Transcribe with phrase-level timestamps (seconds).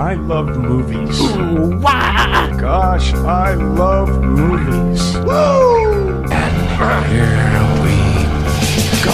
[0.00, 1.20] I love movies.
[1.82, 2.56] Wah!
[2.56, 5.18] Gosh, I love movies.
[5.18, 6.24] Woo!
[6.30, 7.26] And here
[7.82, 7.96] we
[9.02, 9.10] go.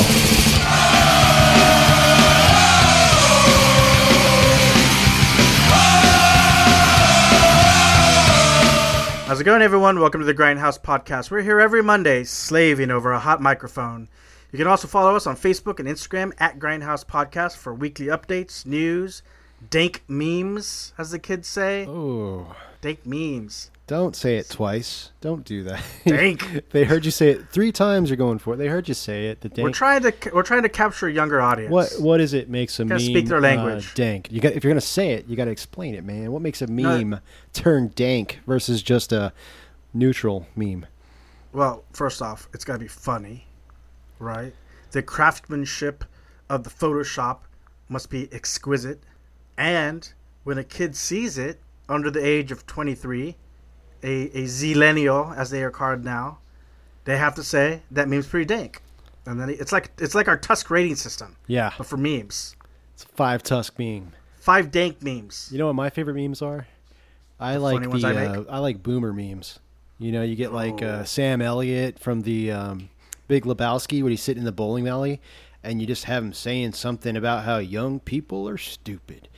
[9.25, 10.01] How's it going, everyone?
[10.01, 11.31] Welcome to the Grindhouse Podcast.
[11.31, 14.11] We're here every Monday, slaving over a hot microphone.
[14.53, 18.67] You can also follow us on Facebook and Instagram at Grindhouse Podcast for weekly updates,
[18.67, 19.23] news,
[19.71, 21.87] dank memes, as the kids say.
[21.87, 23.71] Oh, Dank memes.
[23.87, 25.11] don't say it twice.
[25.23, 25.83] Don't do that.
[26.05, 26.69] Dank.
[26.71, 28.11] they heard you say it three times.
[28.11, 28.57] You're going for it.
[28.59, 29.41] They heard you say it.
[29.41, 29.65] The dank.
[29.65, 31.73] We're trying to we're trying to capture a younger audience.
[31.73, 33.95] what what is it makes a meme speak their uh, language.
[33.95, 34.31] dank?
[34.31, 36.31] You got if you're gonna say it, you got to explain it, man.
[36.31, 37.21] What makes a meme
[37.55, 39.33] turn dank versus just a
[39.95, 40.85] neutral meme?
[41.55, 43.47] Well, first off, it's got to be funny,
[44.19, 44.53] right?
[44.91, 46.05] The craftsmanship
[46.51, 47.39] of the Photoshop
[47.89, 49.01] must be exquisite.
[49.57, 50.11] And
[50.45, 53.37] when a kid sees it under the age of 23,
[54.03, 56.39] a, a zillennial, as they are called now,
[57.05, 58.81] they have to say that meme's pretty dank.
[59.27, 62.57] And then it's like it's like our Tusk rating system, Yeah, but for memes.
[62.93, 64.13] it's a five tusk meme.
[64.39, 65.49] Five dank memes.
[65.51, 66.67] You know what my favorite memes are?
[67.41, 68.45] I The like the I uh.
[68.51, 69.59] I like boomer memes.
[69.99, 70.87] You know, you get like Oh.
[70.87, 72.91] uh, Sam Elliott from the um,
[73.29, 75.23] Big Lebowski when he's sitting in the bowling alley,
[75.65, 79.29] and you just have him saying something about how young people are stupid.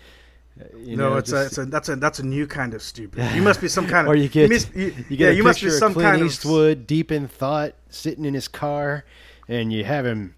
[0.61, 2.83] Uh, You no, know, it's, a, it's a that's a that's a new kind of
[2.83, 3.25] stupid.
[3.35, 5.43] You must be some kind of or you get must- you, yeah, get a you
[5.45, 9.05] must be some of Clint kind of Eastwood deep in thought, sitting in his car,
[9.49, 10.35] and you have him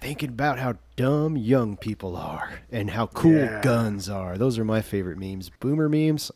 [0.00, 3.60] thinking about how dumb young people are and how cool Yeah.
[3.62, 4.36] guns are.
[4.38, 5.50] Those are my favorite memes.
[5.60, 6.30] Boomer memes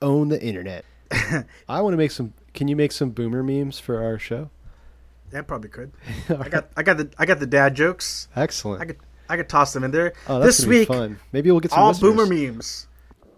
[0.00, 0.84] own the internet.
[1.68, 2.32] I want to make some.
[2.54, 4.50] Can you make some boomer memes for our show?
[5.32, 5.92] Yeah, probably could.
[6.28, 8.28] I got I got the I got the dad jokes.
[8.34, 8.82] Excellent.
[8.82, 8.96] I could
[9.28, 10.12] I could toss them in there.
[10.28, 10.88] oh, that's this week.
[11.32, 12.14] Maybe we'll get some all listeners.
[12.16, 12.86] boomer memes.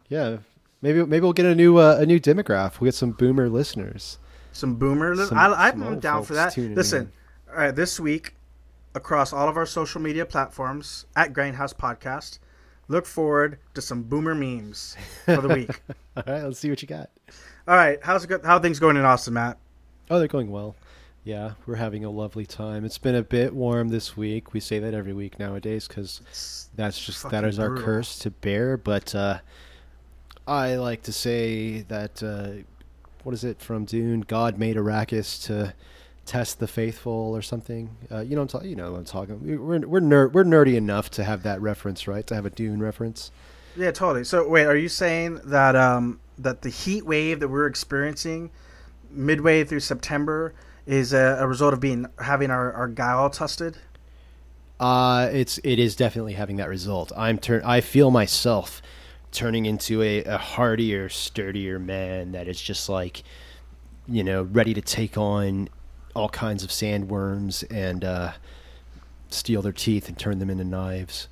[0.08, 0.38] Yeah,
[0.80, 2.80] maybe maybe we'll get a new uh, a new demographic.
[2.80, 4.18] We'll get some boomer listeners.
[4.52, 5.14] Some boomer.
[5.16, 6.56] li- Some- I, I'm old down for that.
[6.56, 7.12] Listen,
[7.50, 8.34] all right, this week
[8.94, 12.38] across all of our social media platforms at Grindhouse Podcast,
[12.88, 15.80] look forward to some boomer memes for the week.
[16.16, 17.08] All right, let's see what you got.
[17.66, 19.56] all right, how's it go, how things going in Austin, Matt?
[20.10, 20.76] Oh, they're going well.
[21.24, 22.84] Yeah, we're having a lovely time.
[22.84, 24.52] It's been a bit warm this week.
[24.52, 27.84] We say that every week nowadays because that's just that fucking our brutal.
[27.84, 28.76] curse to bear.
[28.76, 29.38] But uh,
[30.48, 32.64] I like to say that uh,
[33.22, 34.22] what is it from Dune?
[34.22, 35.74] God made Arrakis to
[36.26, 37.90] test the faithful or something.
[38.10, 39.46] Uh, you know, what I'm ta- you know what I'm talking.
[39.46, 42.26] We- We're we're ner- we're nerdy enough to have that reference, right?
[42.26, 43.30] To have a Dune reference.
[43.76, 44.24] Yeah, totally.
[44.24, 48.50] So wait, are you saying that um that the heat wave that we're experiencing
[49.08, 50.52] midway through September
[50.86, 53.78] is a, a result of being having our, our guy all tested?
[54.80, 57.12] Uh, it's it is definitely having that result.
[57.16, 57.62] I'm turn.
[57.64, 58.82] I feel myself
[59.30, 63.22] turning into a, a hardier, sturdier man that is just like,
[64.06, 65.68] you know, ready to take on
[66.14, 68.32] all kinds of sandworms and uh,
[69.30, 71.28] steal their teeth and turn them into knives.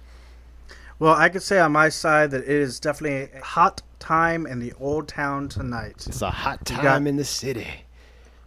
[0.99, 4.61] Well, I could say on my side that it is definitely a hot time in
[4.61, 6.05] the old town tonight.
[6.07, 7.67] It's a hot time got- in the city.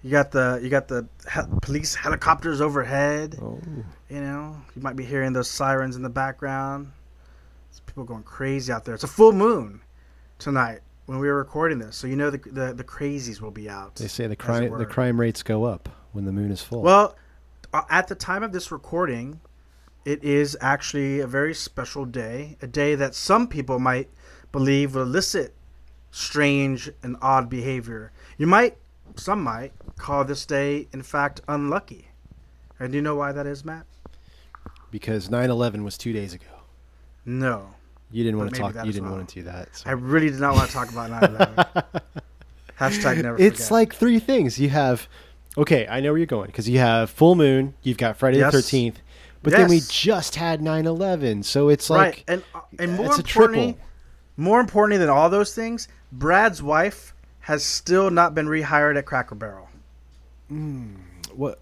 [0.04, 3.38] You got the you got the he- police helicopters overhead.
[3.42, 3.60] Oh,
[4.10, 6.92] You know, you might be hearing those sirens in the background.
[7.72, 8.96] There's people going crazy out there.
[8.96, 9.80] It's a full moon
[10.40, 13.70] tonight when we were recording this, so you know the the, the crazies will be
[13.70, 13.96] out.
[13.96, 16.82] they say the crime the crime rates go up when the moon is full.
[16.82, 17.16] Well,
[17.90, 19.40] at the time of this recording,
[20.06, 24.10] it is actually a very special day, a day that some people might
[24.52, 25.56] believe will elicit
[26.12, 28.12] strange and odd behavior.
[28.38, 28.78] You might,
[29.16, 29.72] some might,
[30.04, 32.10] call this day, in fact, unlucky.
[32.80, 33.86] And do you know why that is, Matt?
[34.92, 36.46] because 9/11 was two days ago.
[37.26, 37.74] No.
[38.12, 38.76] You didn't want to talk.
[38.86, 39.16] You didn't well.
[39.18, 39.76] want to do that.
[39.76, 41.56] so- I really did not want to talk about 9 11.
[42.80, 43.72] Hashtag never it's forget.
[43.72, 44.60] like three things.
[44.60, 45.08] You have,
[45.58, 48.52] okay, I know where you're going because you have full moon, you've got Friday Yes.
[48.54, 48.96] the 13th,
[49.42, 51.42] but then we just had 9 11.
[51.42, 51.98] So it's right.
[51.98, 53.76] like, and, uh, and more it's a triple.
[54.38, 59.34] more importantly than all those things, Brad's wife has still not been rehired at Cracker
[59.36, 59.70] Barrel.
[61.34, 61.60] What?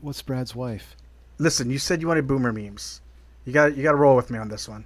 [0.00, 0.96] what's Brad's wife?
[1.38, 3.00] Listen, you said you wanted boomer memes.
[3.44, 4.84] You got you got to roll with me on this one.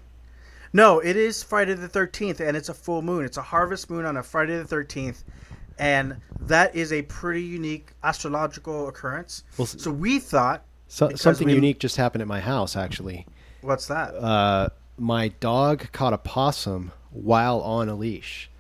[0.73, 3.25] No, it is Friday the 13th and it's a full moon.
[3.25, 5.25] It's a harvest moon on a Friday the 13th
[5.79, 9.45] and that is a pretty unique astrological occurrence.
[9.57, 13.27] Well, So we thought So, something we- unique just happened at my house, actually.
[13.61, 14.15] what's that?
[14.15, 14.69] Uh,
[14.99, 18.51] my dog caught a possum while on a leash.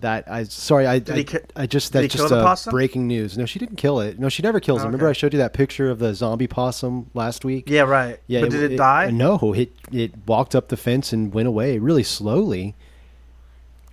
[0.00, 3.36] That I sorry I Did I, ki- I just that's just uh, breaking news.
[3.36, 4.18] No, she didn't kill it.
[4.18, 4.86] No, she never kills it.
[4.86, 5.10] Remember Okay.
[5.10, 7.68] I showed you that picture of the zombie possum last week?
[7.68, 8.18] yeah, right.
[8.26, 9.10] Yeah, but did it, die?
[9.10, 12.74] No, it it walked up the fence and went away really slowly.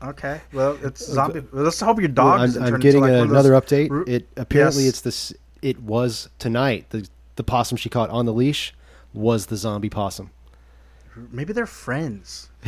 [0.01, 0.42] Okay.
[0.54, 1.44] Well, it's zombie.
[1.51, 2.56] let's hope your Well, dog.
[2.57, 4.07] I'm, I'm getting like, another those- update.
[4.07, 4.89] It apparently Yes.
[4.94, 5.33] it's this.
[5.62, 6.89] It was tonight.
[6.92, 8.74] The the possum she caught on the leash
[9.13, 10.30] was the zombie possum.
[11.31, 12.50] Maybe they're friends.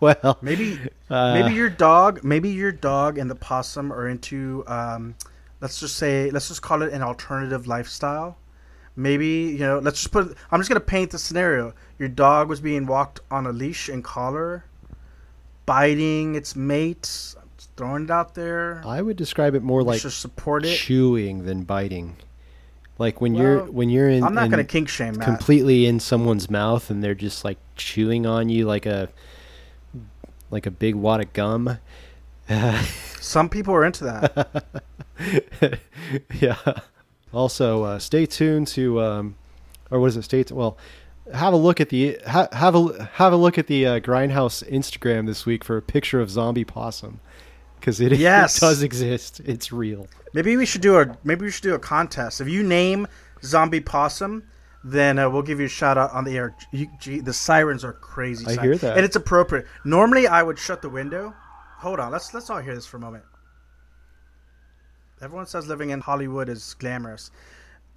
[0.22, 0.78] Well, Maybe
[1.10, 2.24] uh, maybe your dog.
[2.24, 4.64] Maybe your dog and the possum are into.
[4.66, 5.14] Um,
[5.60, 6.30] let's just say.
[6.30, 8.38] Let's just call it an alternative lifestyle.
[8.96, 9.78] Maybe you know.
[9.78, 10.34] Let's just put.
[10.50, 11.74] I'm just gonna paint the scenario.
[11.98, 14.64] Your dog was being walked on a leash and collar,
[15.66, 17.34] biting its mate.
[17.76, 18.82] Throwing it out there.
[18.84, 20.74] I would describe it more like just support it.
[20.76, 22.16] chewing than biting.
[22.98, 25.24] Like when Well, you're when you're in, I'm not in gonna kink shame Matt.
[25.26, 29.08] completely in someone's mouth and they're just like chewing on you like a
[30.50, 31.78] like a big wad of gum.
[33.20, 34.80] Some people are into that.
[36.40, 36.56] yeah.
[37.32, 39.36] Also, uh, stay tuned to, um,
[39.90, 40.22] or what is it?
[40.22, 40.76] Stay t- well.
[41.32, 44.68] Have a look at the ha- have a have a look at the uh, Grindhouse
[44.68, 47.20] Instagram this week for a picture of zombie possum
[47.78, 48.56] because it, Yes.
[48.56, 49.40] it does exist.
[49.44, 50.08] It's real.
[50.34, 52.40] Maybe we should do a maybe we should do a contest.
[52.40, 53.06] If you name
[53.44, 54.42] zombie possum,
[54.82, 56.56] then uh, we'll give you a shout out on the air.
[56.72, 58.46] You, gee, the sirens are crazy.
[58.46, 58.96] I si- hear that.
[58.96, 59.66] and it's appropriate.
[59.84, 61.34] Normally, I would shut the window.
[61.78, 63.24] Hold on, let's let's all hear this for a moment.
[65.22, 67.30] Everyone says living in Hollywood is glamorous.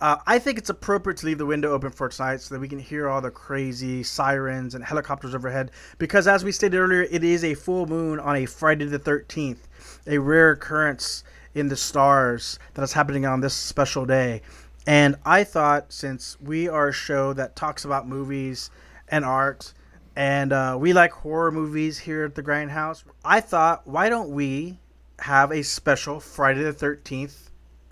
[0.01, 2.67] Uh, I think it's appropriate to leave the window open for tonight so that we
[2.67, 5.71] can hear all the crazy sirens and helicopters overhead.
[5.97, 9.59] Because, as we stated earlier, it is a full moon on a Friday the 13th,
[10.05, 11.23] a rare occurrence
[11.55, 14.41] in the stars that is happening on this special day.
[14.85, 18.69] And I thought, since we are a show that talks about movies
[19.07, 19.73] and art,
[20.15, 24.79] and uh, we like horror movies here at the Grindhouse, I thought, why don't we
[25.19, 27.49] have a special Friday the 13th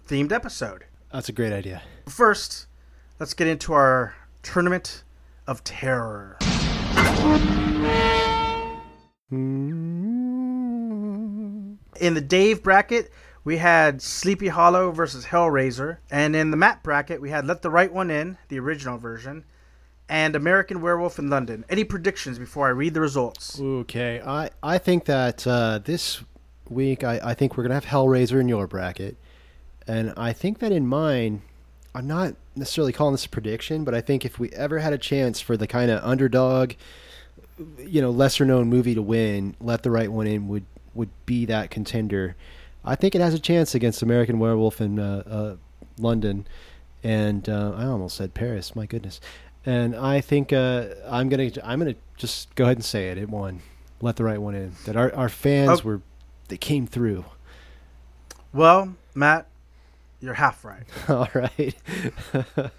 [0.08, 0.86] themed episode?
[1.14, 1.82] That's a great idea.
[2.08, 2.68] First,
[3.20, 4.14] let's get into our
[4.44, 5.04] tournament
[5.48, 6.38] of terror.
[12.00, 13.12] In the Dave bracket,
[13.44, 17.70] we had Sleepy Hollow versus Hellraiser, and in the Matt bracket, we had Let the
[17.70, 19.46] Right One In, the original version,
[20.08, 21.66] and American Werewolf in London.
[21.70, 23.60] Any predictions before I read the results?
[23.60, 26.22] Okay, I I think that uh, this
[26.70, 29.18] week I, I think we're gonna have Hellraiser in your bracket,
[29.88, 31.42] and I think that in mine,
[31.96, 34.98] I'm not necessarily calling this a prediction, but I think if we ever had a
[34.98, 36.74] chance for the kind of underdog,
[37.80, 41.46] you know, lesser known movie to win, Let the Right One In would would be
[41.46, 42.36] that contender.
[42.84, 45.56] I think it has a chance against American Werewolf in uh, uh,
[46.00, 46.48] London,
[47.04, 48.76] and uh, I almost said Paris.
[48.76, 49.20] My goodness.
[49.66, 53.18] And I think uh, I'm gonna I'm gonna just go ahead and say it.
[53.20, 53.62] It won.
[54.02, 54.72] Let the right one in.
[54.86, 55.84] That our our fans Oh.
[55.84, 56.02] were
[56.48, 57.26] they came through.
[58.54, 59.46] Well, Matt,
[60.20, 60.84] you're half right.
[61.10, 61.76] All right.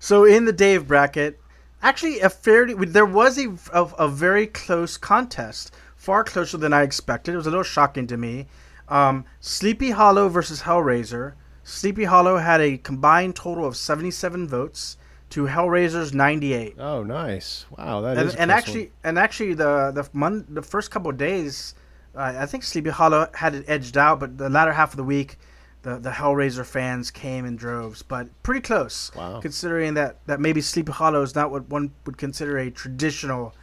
[0.00, 1.40] So in the Dave bracket,
[1.82, 6.82] actually a fairly there was a, a, a very close contest, far closer than I
[6.82, 7.32] expected.
[7.32, 8.46] It was a little shocking to me.
[8.92, 11.32] Um, Sleepy Hollow versus Hellraiser.
[11.64, 14.96] Sleepy Hollow had a combined total of 77 votes
[15.30, 16.74] to Hellraiser's 98.
[16.78, 17.64] oh, nice.
[17.78, 21.16] Wow, that And, is and actually, and actually, the the mon- the first couple of
[21.16, 21.74] days,
[22.14, 25.04] uh, I think Sleepy Hollow had it edged out, but the latter half of the
[25.04, 25.38] week,
[25.82, 29.10] the the Hellraiser fans came in droves, but pretty close.
[29.16, 29.40] Wow.
[29.40, 33.54] Considering that that maybe Sleepy Hollow is not what one would consider a traditional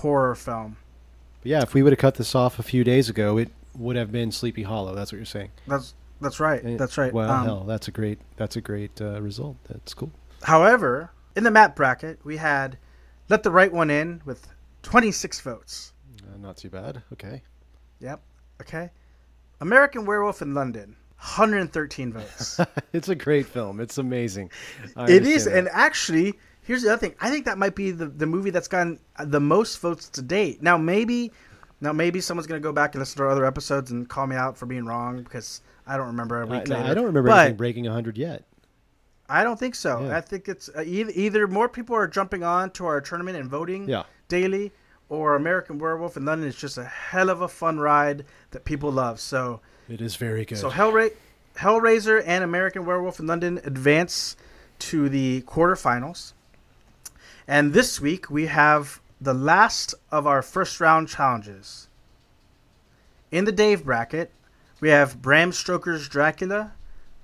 [0.00, 0.62] horror film.
[0.62, 0.76] one.
[1.42, 4.12] yeah, if we would have cut this off a few days ago, it would have
[4.12, 4.94] been Sleepy Hollow.
[4.94, 5.50] That's what you're saying.
[5.66, 6.64] That's that's right.
[6.64, 7.12] Eh, That's right.
[7.12, 9.56] Well, Um, hell, that's a great that's a great uh, result.
[9.68, 10.10] That's cool.
[10.42, 12.78] However, in the Matt bracket, we had
[13.28, 14.48] let the right one in with
[14.82, 15.92] 26 votes.
[16.22, 17.02] Uh, not too bad.
[17.12, 17.42] Okay.
[18.00, 18.20] Yep.
[18.60, 18.90] Okay.
[19.60, 22.60] American Werewolf in London, 113 votes.
[22.92, 23.80] it's a great film.
[23.80, 24.50] It's amazing.
[24.96, 25.46] It that.
[25.52, 27.14] and actually, here's the other thing.
[27.20, 30.62] I think that might be the, the movie that's gotten the most votes to date.
[30.62, 31.32] Now, maybe,
[31.80, 34.36] now maybe someone's gonna go back and listen to our other episodes and call me
[34.36, 36.90] out for being wrong because I don't remember a week no, later.
[36.90, 38.44] I don't remember but anything breaking 100 yet.
[39.28, 40.06] I don't think so.
[40.06, 40.16] Yeah.
[40.16, 43.48] I think it's uh, either, either more people are jumping on to our tournament and
[43.48, 44.04] voting Yeah.
[44.28, 44.72] daily,
[45.10, 48.90] or American Werewolf in London is just a hell of a fun ride that people
[48.90, 49.20] love.
[49.20, 49.60] So.
[49.88, 50.58] It is very good.
[50.58, 51.12] So Hellra-
[51.56, 54.36] Hellraiser and American Werewolf in London advance
[54.80, 56.32] to the quarterfinals.
[57.46, 61.88] And this week we have the last of our first round challenges.
[63.30, 64.30] In the Dave bracket,
[64.80, 66.72] we have Bram Stoker's Dracula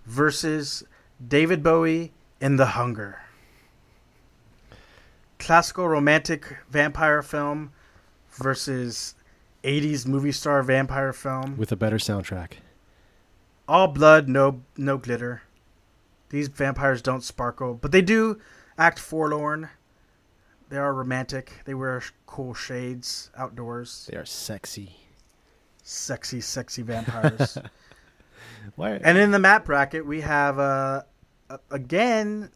[0.04, 0.84] versus
[1.26, 3.20] David Bowie in The Hunger.
[5.38, 7.72] Classical romantic vampire film
[8.30, 9.14] versus
[9.62, 12.54] 80s movie star vampire film with a better soundtrack.
[13.68, 15.42] all blood, no no glitter.
[16.30, 18.40] These vampires don't sparkle, but they do
[18.76, 19.68] act forlorn.
[20.68, 21.52] They are romantic.
[21.64, 24.09] They wear cool shades outdoors.
[24.11, 24.97] They are sexy.
[25.83, 27.59] Sexy, sexy vampires.
[28.76, 28.92] Why?
[29.02, 31.02] and in the Matt bracket, we have uh,
[31.50, 32.50] a- again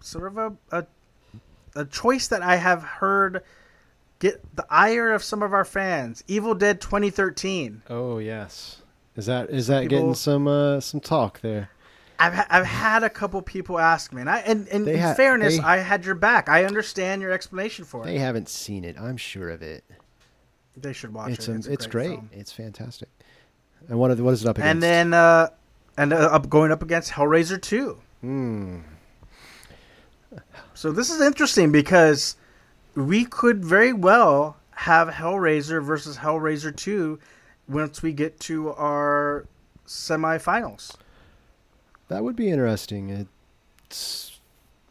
[0.00, 0.86] sort of a, a
[1.74, 3.42] a choice that I have heard
[4.20, 6.22] get the ire of some of our fans.
[6.28, 7.82] Evil Dead 2013.
[7.90, 8.82] oh yes.
[9.16, 11.70] Is that is that People- getting some uh, some talk there?
[12.20, 15.14] I've ha- I've had a couple people ask me, and I and, and in ha-
[15.14, 16.48] fairness, they- I had your back.
[16.48, 18.14] I understand your explanation for They it.
[18.14, 18.96] They haven't seen it.
[18.98, 19.84] I'm sure of it.
[20.76, 21.50] They should watch It's it.
[21.52, 22.08] um, It's, it's great.
[22.20, 22.20] great.
[22.32, 23.08] It's fantastic.
[23.88, 24.70] And what are the, what is it up against?
[24.70, 25.48] And then uh,
[25.96, 27.98] and uh, up going up against Hellraiser 2.
[28.20, 28.78] Hmm.
[30.74, 32.36] So this is interesting because
[32.94, 37.18] we could very well have Hellraiser versus Hellraiser 2
[37.68, 39.46] once we get to our
[39.86, 40.94] semifinals.
[42.10, 43.28] That would be interesting.
[43.88, 44.40] It's,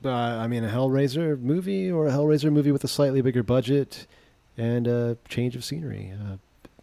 [0.06, 4.08] uh, I mean, a Hellraiser movie or a Hellraiser movie with a slightly bigger budget
[4.58, 6.14] and a change of scenery.
[6.14, 6.38] Uh,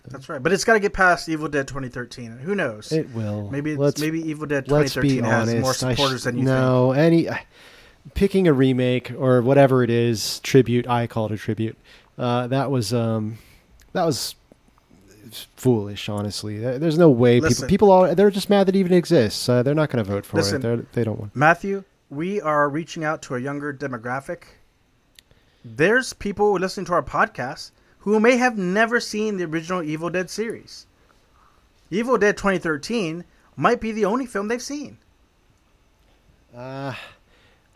[0.08, 0.42] That's right.
[0.42, 2.32] But it's got to get past Evil Dead 2013.
[2.38, 2.92] Who knows?
[2.92, 3.50] it will.
[3.50, 5.62] maybe it's, let's, maybe Evil Dead 2013 has honest.
[5.62, 6.54] more I sh- supporters than you think.
[6.54, 7.28] no, any
[8.12, 10.86] picking a remake or whatever it is, tribute.
[10.86, 11.78] I call it a tribute.
[12.18, 13.38] Uh, that was um,
[13.94, 14.34] that was
[15.56, 16.08] foolish.
[16.08, 17.68] Honestly, there's no way people Listen.
[17.68, 19.48] people are they're just mad that it even exists.
[19.48, 20.56] Uh, they're not going to vote for Listen.
[20.56, 20.62] it.
[20.62, 21.36] They're, they don't want.
[21.36, 24.42] Matthew, we are reaching out to a younger demographic.
[25.64, 30.30] There's people listening to our podcast who may have never seen the original Evil Dead
[30.30, 30.86] series.
[31.90, 33.24] Evil Dead 2013
[33.56, 34.98] might be the only film they've seen.
[36.56, 36.94] Uh,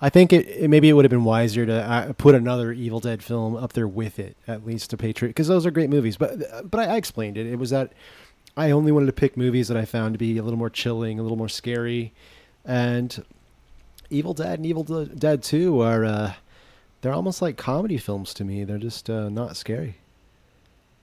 [0.02, 3.00] I think it, it maybe it would have been wiser to uh, put another Evil
[3.00, 5.90] Dead film up there with it, at least to pay tribute, because those are great
[5.90, 6.16] movies.
[6.16, 7.46] But but I, I explained it.
[7.46, 7.92] It was that
[8.56, 11.18] I only wanted to pick movies that I found to be a little more chilling,
[11.18, 12.12] a little more scary,
[12.64, 13.24] and
[14.08, 16.32] Evil Dead and Evil Dead Two are uh,
[17.00, 18.64] they're almost like comedy films to me.
[18.64, 19.96] They're just uh, not scary.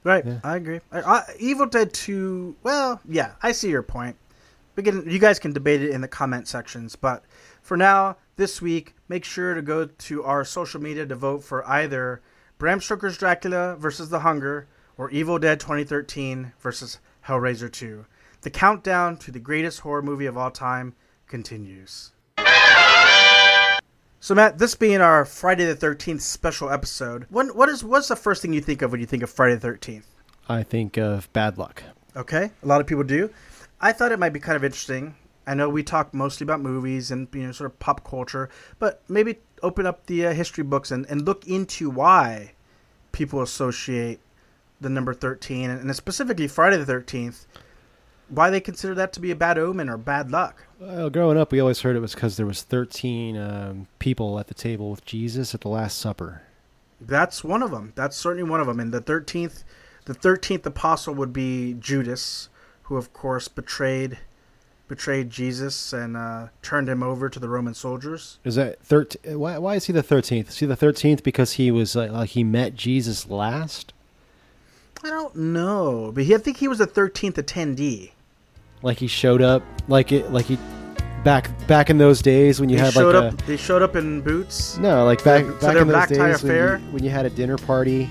[0.03, 0.39] Right, Yeah.
[0.43, 0.79] I agree.
[0.91, 4.15] I, I, Evil Dead 2, well, yeah, I see your point.
[4.77, 7.23] We can, you guys can debate it in the comment sections, but
[7.67, 11.67] for now, this week, make sure to go to our social media to vote for
[11.67, 12.21] either
[12.57, 18.05] Bram Stoker's Dracula versus The Hunger or Evil Dead 2013 versus Hellraiser 2.
[18.39, 20.95] The countdown to the greatest horror movie of all time
[21.27, 22.13] continues.
[24.21, 28.15] So Matt, this being our Friday the Thirteenth special episode, what what is what's the
[28.15, 30.07] first thing you think of when you think of Friday the Thirteenth?
[30.47, 31.83] I think of Bad Luck.
[32.15, 33.29] Okay, a lot of people do.
[33.81, 35.15] I thought it might be kind of interesting.
[35.47, 39.01] I know we talk mostly about movies and you know sort of pop culture, but
[39.07, 42.51] maybe open up the uh, history books and, and look into why
[43.13, 44.19] people associate
[44.81, 47.47] the number thirteen and, and specifically Friday the Thirteenth,
[48.27, 50.67] why they consider that to be a bad omen or bad luck.
[50.79, 54.47] Well, growing up, we always heard it was because there was thirteen um, people at
[54.47, 56.43] the table with Jesus at the Last Supper.
[56.99, 57.93] That's one of them.
[57.95, 58.79] That's certainly one of them.
[58.79, 59.63] And the thirteenth,
[60.05, 62.49] the thirteenth apostle would be Judas,
[62.83, 64.19] who of course betrayed,
[64.87, 68.39] betrayed Jesus and uh, turned him over to the Roman soldiers.
[68.43, 69.39] Is that thirteen?
[69.39, 70.49] Why, why is he the thirteenth?
[70.49, 73.93] Is he the thirteenth because he was like, like he met Jesus last?
[75.03, 78.11] I don't know, but he, I think he was the thirteenth attendee.
[78.81, 80.57] Like he showed up, like it, like he
[81.23, 83.41] back back in those days when you he had showed like up.
[83.45, 84.77] They showed up in boots.
[84.77, 87.25] a no, like back So back their in those days when you, when you had
[87.25, 88.09] a dinner party,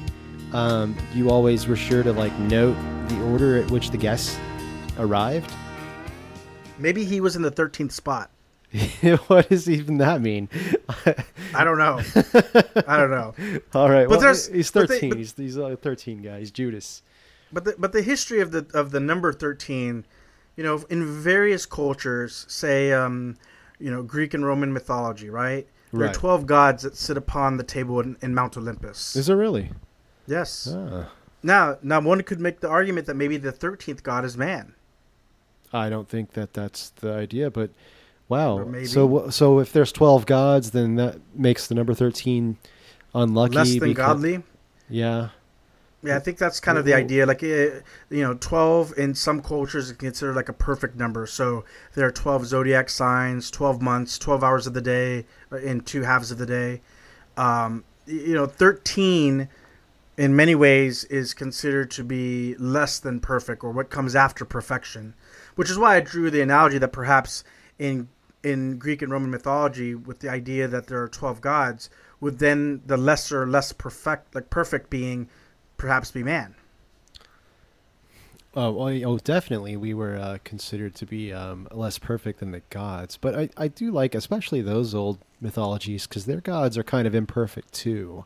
[0.53, 2.77] um, you always were sure to like note
[3.09, 4.39] the order at which the guests
[4.99, 5.51] arrived.
[6.79, 8.31] Maybe he was in the thirteenth spot.
[9.29, 10.49] what does even that mean?
[11.55, 12.01] I don't know.
[12.87, 13.35] I don't know.
[13.75, 15.11] All right, But well, there's- he's but they- thirteen.
[15.11, 16.41] but- he's he's a thirteen guy.
[16.41, 17.03] He's Judas.
[17.53, 20.05] But the, but the history of the of the number thirteen,
[20.57, 23.37] you know, in various cultures, say, um,
[23.79, 25.67] you know, Greek and Roman mythology, right?
[25.93, 26.11] There Right.
[26.11, 29.15] are twelve gods that sit upon the table in, in Mount Olympus.
[29.17, 29.71] Is there really?
[30.27, 30.69] yes.
[30.75, 31.09] Ah.
[31.43, 34.75] Now, now one could make the argument that maybe the thirteenth god is man.
[35.77, 37.71] I don't think that that's the idea, but
[38.29, 38.73] wow.
[38.85, 42.57] So so if there's 12 gods, then that makes the number 13
[43.15, 43.55] unlucky.
[43.55, 44.43] Less than becau- godly.
[44.89, 45.29] Yeah.
[46.03, 47.27] Yeah, I think that's kind of the idea.
[47.27, 47.81] Like, eh,
[48.11, 51.27] you know, twelve in some cultures is considered like a perfect number.
[51.27, 51.65] So
[51.95, 56.03] there are twelve zodiac signs, twelve months, twelve hours of the day, uh, in two
[56.03, 56.81] halves of the day.
[57.37, 59.49] Um, you know, thirteen,
[60.17, 65.15] in many ways, is considered to be less than perfect, or what comes after perfection.
[65.57, 67.43] Which is why I drew the analogy that perhaps
[67.79, 68.09] in
[68.43, 72.83] in Greek and Roman mythology, with the idea that there are twelve gods, would then
[72.87, 75.29] the lesser, less perfect, like perfect being,
[75.77, 76.55] perhaps be man.
[78.55, 79.77] Oh, well, oh, definitely.
[79.77, 83.69] We were uh, considered to be um, less perfect than the gods, but I, I
[83.69, 88.25] do like, especially those old mythologies, because their gods are kind of imperfect too.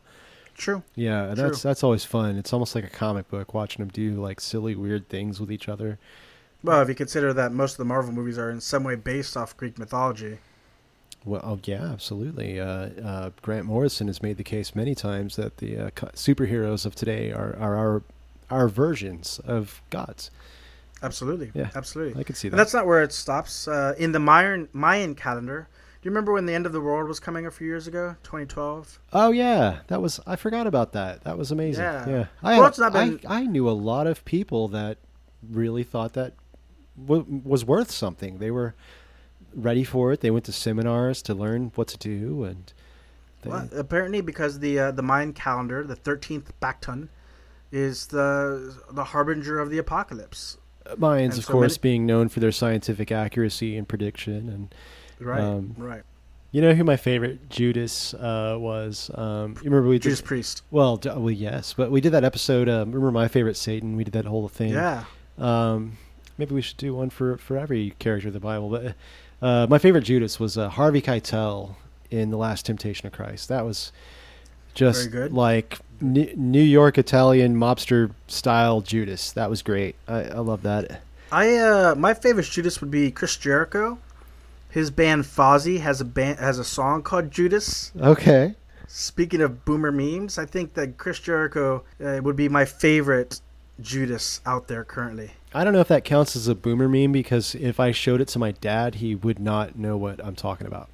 [0.55, 0.83] True.
[0.95, 1.47] Yeah, and True.
[1.47, 2.37] that's that's always fun.
[2.37, 5.67] It's almost like a comic book watching them do like silly, weird things with each
[5.67, 5.97] other.
[6.63, 9.35] Well, if you consider that most of the Marvel movies are in some way based
[9.35, 10.37] off Greek mythology.
[11.25, 12.59] Well, oh, yeah, absolutely.
[12.59, 16.95] Uh, uh, Grant Morrison has made the case many times that the uh, superheroes of
[16.95, 18.03] today are, are our
[18.49, 20.29] our versions of gods.
[21.03, 21.51] Absolutely.
[21.53, 22.19] Yeah, Absolutely.
[22.19, 22.53] I can see that.
[22.53, 23.67] And that's not where it stops.
[23.67, 25.67] Uh, in the Mayan, Mayan calendar,
[26.01, 28.15] do you remember when the end of the world was coming a few years ago,
[28.23, 28.99] 2012?
[29.13, 31.23] Oh yeah, that was I forgot about that.
[31.23, 31.83] That was amazing.
[31.83, 32.09] Yeah.
[32.09, 34.97] Yeah, I, Well, it's not been- I I knew a lot of people that
[35.49, 36.33] really thought that
[36.97, 38.37] w- was worth something.
[38.39, 38.73] They were
[39.53, 40.21] ready for it.
[40.21, 42.71] They went to seminars to learn what to do, and
[43.41, 47.09] they, Well, apparently, because the uh, the Mayan calendar, the 13th Baktun,
[47.71, 50.57] is the the harbinger of the apocalypse.
[50.97, 54.49] Mayans, and of so course, many- being known for their scientific accuracy and prediction.
[54.49, 54.75] And
[55.19, 55.39] Right.
[55.39, 56.01] Um, right.
[56.51, 59.11] you know who my favorite Judas uh, was?
[59.13, 60.63] Um, you remember we did Judas Priest.
[60.71, 62.67] well, well, yes, but we did that episode.
[62.67, 63.95] Um, remember my favorite Satan?
[63.95, 64.71] We did that whole thing.
[64.73, 65.03] Yeah.
[65.37, 65.97] Um,
[66.37, 68.69] maybe we should do one for for every character of the Bible.
[68.69, 68.95] But
[69.41, 71.75] uh, my favorite Judas was uh, Harvey Keitel
[72.09, 73.49] in the Last Temptation of Christ.
[73.49, 73.91] That was
[74.73, 75.33] just Very good.
[75.33, 79.31] like New York Italian mobster style Judas.
[79.31, 79.95] That was great.
[80.07, 81.01] I, I love that.
[81.31, 83.97] I uh my favorite Judas would be Chris Jericho.
[84.69, 87.91] His band Fozzy has a band has a song called Judas.
[87.99, 88.55] Okay.
[88.87, 93.39] Speaking of boomer memes, I think that Chris Jericho uh, would be my favorite
[93.81, 95.31] Judas out there currently.
[95.53, 98.27] I don't know if that counts as a boomer meme because if I showed it
[98.29, 100.89] to my dad, he would not know what I'm talking about.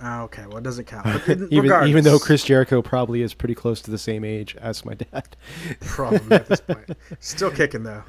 [0.00, 1.06] Ah, okay, well, it doesn't count.
[1.28, 4.84] Even regardless, even though Chris Jericho probably is pretty close to the same age as
[4.84, 5.36] my dad.
[5.80, 8.02] probably at this point, still kicking though.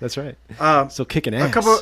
[0.00, 0.36] That's right.
[0.58, 1.52] Um, Still kicking a ass.
[1.52, 1.80] couple,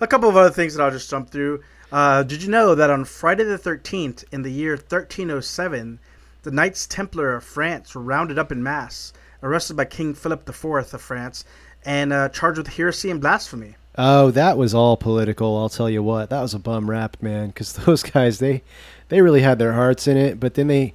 [0.00, 1.62] a couple of other things that I'll just jump through.
[1.92, 5.98] Uh, did you know that on Friday the 13th, in the year 1307,
[6.42, 10.64] the Knights Templar of France were rounded up in mass, arrested by King Philip IV
[10.64, 11.44] of France,
[11.84, 13.76] and uh, charged with heresy and blasphemy.
[13.96, 15.58] Oh, that was all political.
[15.58, 17.48] I'll tell you what, that was a bum rap, man.
[17.48, 18.62] Because those guys, they
[19.08, 20.94] they really had their hearts in it, but then they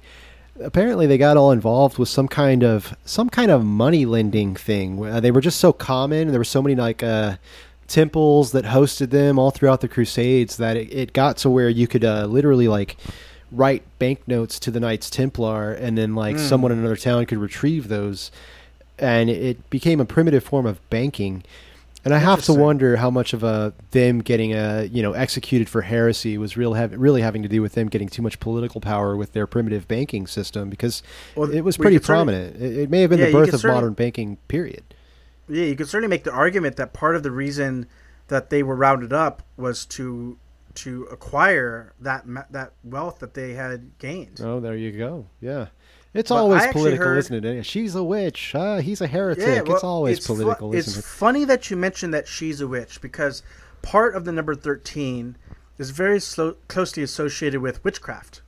[0.60, 5.04] apparently they got all involved with some kind of some kind of money lending thing.
[5.04, 7.36] Uh, they were just so common, and there were so many like uh,
[7.88, 11.86] temples that hosted them all throughout the Crusades that it, it got to where you
[11.86, 12.96] could uh, literally like
[13.54, 16.42] write banknotes to the Knights Templar, and then like hmm.
[16.42, 18.30] someone in another town could retrieve those,
[18.98, 21.44] and it became a primitive form of banking.
[22.04, 25.70] And I have to wonder how much of a them getting a you know executed
[25.70, 28.80] for heresy was real have, really having to do with them getting too much political
[28.80, 31.02] power with their primitive banking system because
[31.34, 32.60] Well, it was pretty prominent.
[32.60, 34.36] It, it may have been Yeah, the birth of modern banking.
[34.48, 34.82] Period.
[35.48, 37.86] Yeah, you could certainly make the argument that part of the reason
[38.28, 40.38] that they were rounded up was to
[40.76, 44.40] to acquire that that wealth that they had gained.
[44.42, 45.26] Oh, there you go.
[45.40, 45.66] Yeah,
[46.12, 47.64] it's But always political, heard- isn't it?
[47.66, 48.54] She's a witch.
[48.54, 49.66] Uh, he's a heretic.
[49.66, 51.04] well, it's always it's fu- political, it's isn't it?
[51.04, 53.42] funny that you mentioned that she's a witch because
[53.82, 55.36] part of the number 13
[55.78, 58.42] is very slow, closely associated with witchcraft.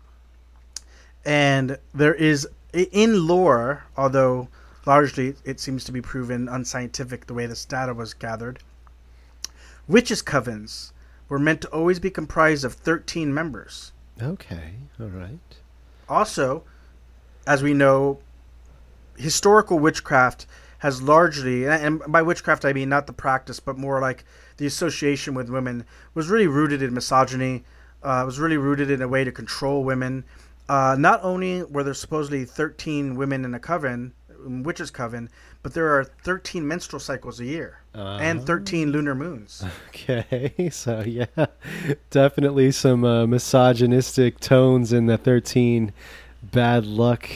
[1.24, 4.48] And there is, in lore, although
[4.86, 8.60] largely it seems to be proven unscientific the way this data was gathered,
[9.88, 10.92] witches' covens
[11.28, 13.92] were meant to always be comprised of 13 members.
[14.22, 15.38] Okay, all right.
[16.08, 16.64] Also,
[17.46, 18.18] as we know,
[19.16, 20.46] historical witchcraft
[20.78, 24.24] has largely, and by witchcraft I mean not the practice, but more like
[24.56, 25.84] the association with women,
[26.14, 27.64] was really rooted in misogyny.
[28.02, 30.22] Uh, was really rooted in a way to control women.
[30.68, 34.12] Uh, not only were there supposedly 13 women in a coven,
[34.44, 35.28] witches' coven,
[35.66, 39.64] but there are 13 menstrual cycles a year and 13 lunar moons.
[39.88, 41.46] Okay, so yeah,
[42.10, 45.92] definitely some uh, misogynistic tones in the thirteen
[46.40, 47.28] bad luck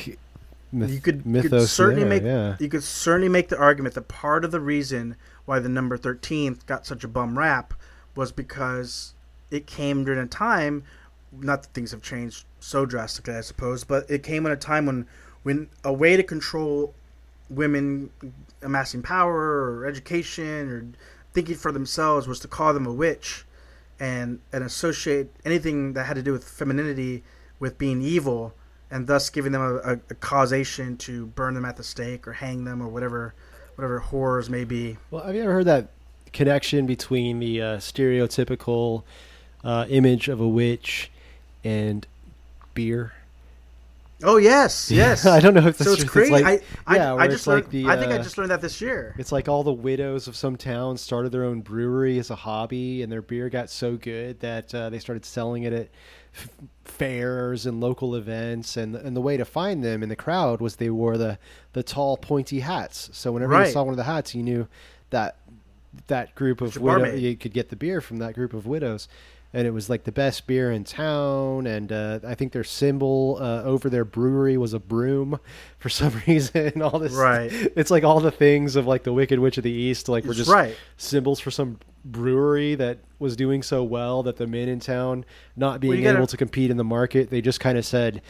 [0.70, 1.50] myth- you could, mythos.
[1.50, 2.56] could certainly there, make yeah.
[2.60, 6.60] you could certainly make the argument that part of the reason why the number 13
[6.66, 7.74] got such a bum rap
[8.14, 9.12] was because
[9.50, 10.84] it came during a time
[11.32, 14.86] not that things have changed so drastically I suppose but it came at a time
[14.86, 15.08] when
[15.42, 16.94] when a way to control
[17.50, 18.10] women
[18.62, 20.86] amassing power or education or
[21.32, 23.44] thinking for themselves was to call them a witch
[23.98, 27.22] and and associate anything that had to do with femininity
[27.58, 28.54] with being evil
[28.90, 32.32] and thus giving them a, a, a causation to burn them at the stake or
[32.32, 33.34] hang them or whatever
[33.76, 34.96] whatever horrors may be.
[35.10, 35.88] Well, have you ever heard that
[36.32, 39.04] connection between the uh, stereotypical
[39.64, 41.10] uh, image of a witch
[41.64, 42.06] and
[42.74, 43.12] beer?
[44.22, 45.24] Oh yes, yes.
[45.26, 46.10] I don't know if that's so it's true.
[46.28, 46.32] crazy.
[46.32, 48.36] like, I, I, yeah, I just it's like learned, the, I think I uh, just
[48.38, 49.14] learned that this year.
[49.18, 53.02] It's like all the widows of some town started their own brewery as a hobby,
[53.02, 55.88] and their beer got so good that uh, they started selling it at
[56.34, 56.48] f-
[56.84, 60.76] fairs and local events, and and the way to find them in the crowd was
[60.76, 61.38] they wore the
[61.72, 63.08] the tall pointy hats.
[63.12, 63.66] So whenever Right.
[63.68, 64.68] you saw one of the hats, you knew
[65.10, 65.36] that
[66.06, 67.20] that group of your widow, barmaid.
[67.22, 69.08] you could get the beer from that group of widows.
[69.52, 73.36] And it was like the best beer in town, and uh, I think their symbol
[73.40, 75.40] uh, over their brewery was a broom
[75.78, 76.80] for some reason.
[76.82, 77.50] All this, Right.
[77.76, 80.34] It's like all the things of like the Wicked Witch of the East, like were
[80.34, 80.76] just right.
[80.96, 85.24] symbols for some brewery that was doing so well that the men in town
[85.56, 88.22] not being gotta- able to compete in the market, they just kind of said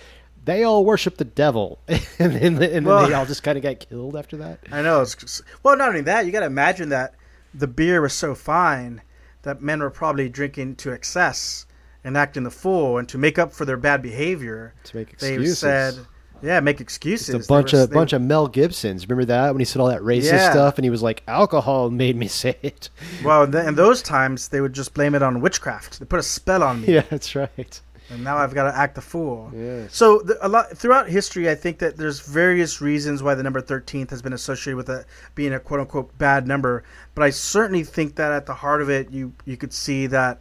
[0.46, 3.62] they all worship the devil, and then, and then Well- they all just kind of
[3.62, 4.60] got killed after that.
[4.72, 5.02] I know.
[5.02, 7.14] It's, well, not only that, you got to imagine that
[7.52, 9.02] the beer was so fine
[9.42, 11.66] that men were probably drinking to excess
[12.04, 15.34] and acting the fool, and to make up for their bad behavior, To make they
[15.34, 15.58] excuses.
[15.58, 15.94] said,
[16.42, 19.06] "Yeah, make excuses." It's a bunch were- of they- bunch of Mel Gibsons.
[19.06, 20.50] Remember that when he said all that racist Yeah.
[20.50, 22.88] stuff, and he was like, "Alcohol made me say it."
[23.22, 25.98] Well, in those times, they would just blame it on witchcraft.
[25.98, 27.80] They put a spell on me, yeah, that's right.
[28.10, 29.50] And now I've got to act the fool.
[29.54, 29.94] Yes.
[29.94, 33.60] So the, a lot throughout history, I think that there's various reasons why the number
[33.60, 36.84] thirteenth has been associated with it being a quote unquote bad number.
[37.14, 40.40] But I certainly think that at the heart of it, you you could see that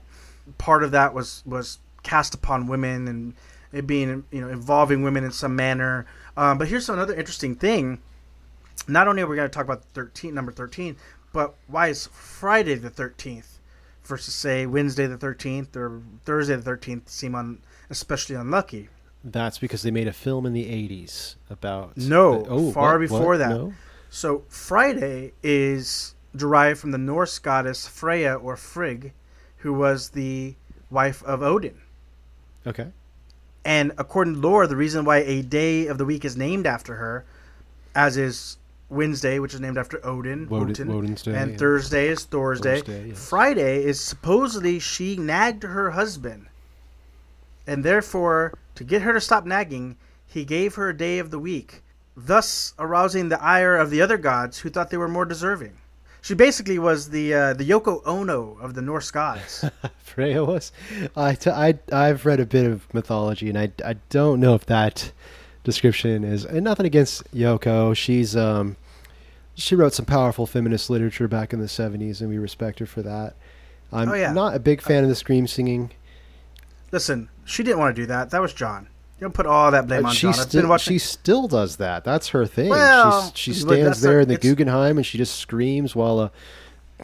[0.57, 3.33] part of that was was cast upon women and
[3.71, 6.05] it being you know involving women in some manner.
[6.35, 8.01] Um, but here's another interesting thing.
[8.87, 10.95] Not only are we going to talk about thirteen number thirteen,
[11.31, 13.58] but why is Friday the thirteenth
[14.09, 18.89] versus say Wednesday the thirteenth or Thursday the thirteenth seem un, especially unlucky?
[19.23, 22.99] That's because they made a film in the '80s about No, oh, far what?
[23.01, 23.37] before What?
[23.37, 23.49] that.
[23.49, 23.73] No?
[24.09, 29.13] So Friday is derived from the Norse goddess Freya or Frigg,
[29.57, 30.55] who was the
[30.89, 31.79] wife of Odin.
[32.65, 32.87] Okay.
[33.65, 36.95] And according to lore, the reason why a day of the week is named after
[36.95, 37.25] her,
[37.93, 38.57] as is
[38.89, 41.57] Wednesday, which is named after Odin, Woden- Odin, Woden's Day, and yeah.
[41.57, 42.77] Thursday is Thor's Day.
[42.79, 43.29] Thursday, yes.
[43.29, 46.47] Friday is supposedly she nagged her husband,
[47.67, 51.39] and therefore, to get her to stop nagging, he gave her a day of the
[51.39, 51.83] week,
[52.17, 55.73] thus arousing the ire of the other gods who thought they were more deserving.
[56.21, 59.63] She basically was the uh, the Yoko Ono of the Norse gods.
[59.99, 60.71] Freya was.
[61.15, 64.65] I, t- I I've read a bit of mythology, and I, I don't know if
[64.65, 65.13] that
[65.63, 66.45] description is.
[66.45, 67.95] And nothing against Yoko.
[67.95, 68.75] She's um,
[69.55, 73.01] she wrote some powerful feminist literature back in the '70s, and we respect her for
[73.01, 73.35] that.
[73.91, 74.31] I'm Oh, yeah.
[74.33, 75.91] not a big fan of the scream singing.
[76.91, 78.29] Listen, she didn't want to do that.
[78.31, 78.87] That was John.
[79.19, 80.33] You don't put all that blame Uh, on she John.
[80.33, 82.03] Still she still does that.
[82.03, 82.69] That's her thing.
[82.69, 86.31] Well, she stands there a- in the Guggenheim and she just screams while a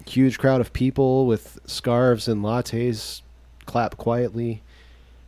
[0.08, 3.22] huge crowd of people with scarves and lattes
[3.66, 4.62] clap quietly.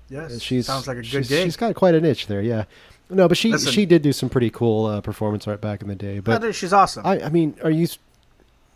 [0.09, 1.43] yes, She's sounds like a good she's, gig.
[1.45, 2.63] She's got quite an niche there, yeah.
[3.09, 3.71] No, but she Listen.
[3.71, 6.19] she did do some pretty cool uh, performance art back in the day.
[6.19, 7.05] But think she's awesome.
[7.05, 7.87] I, I mean, are you?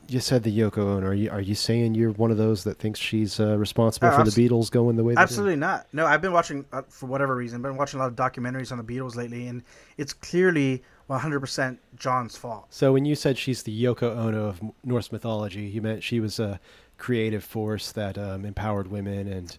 [0.08, 1.08] You said the Yoko Ono.
[1.08, 4.18] Are you are you saying you're one of those that thinks she's uh, responsible Oh,
[4.18, 5.14] for the Beatles going the way?
[5.14, 5.24] they did?
[5.24, 5.88] Absolutely not.
[5.94, 7.62] No, I've been watching uh, for whatever reason.
[7.62, 9.64] Been watching a lot of documentaries on the Beatles lately, and
[9.98, 12.66] it's clearly 100% John's fault.
[12.70, 16.40] So when you said she's the Yoko Ono of Norse mythology, you meant she was
[16.40, 16.60] a
[17.02, 19.58] creative force that um, empowered women and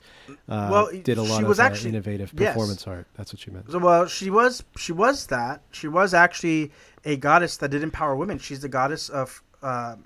[0.49, 2.53] uh, Well, did a she lot was of uh, actually- innovative yes.
[2.55, 3.09] performance art.
[3.17, 3.69] That's what you meant.
[3.71, 5.63] So, well, she was she was that.
[5.73, 6.71] She was actually
[7.05, 8.39] a goddess that did empower women.
[8.39, 9.97] She's the goddess of uh,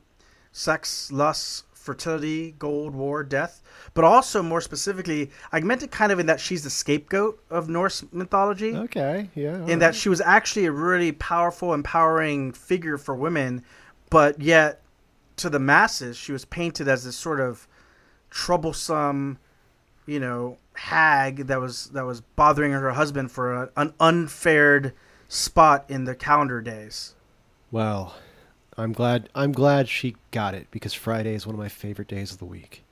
[0.52, 3.62] sex, lust, fertility, gold, war, death.
[3.92, 7.68] But also, more specifically, I meant it kind of in that she's the scapegoat of
[7.68, 8.74] Norse mythology.
[8.74, 9.64] Okay, yeah.
[9.66, 13.62] in that she was actually a really powerful, empowering figure for women,
[14.08, 14.80] but yet
[15.36, 17.68] to the masses, she was painted as this sort of
[18.30, 19.38] troublesome,
[20.06, 24.92] you know, hag that was that was bothering her husband for a, an unfared
[25.28, 27.14] spot in the calendar days.
[27.70, 28.14] Well,
[28.76, 29.28] I'm glad.
[29.34, 32.44] I'm glad she got it because Friday is one of my favorite days of the
[32.44, 32.84] week.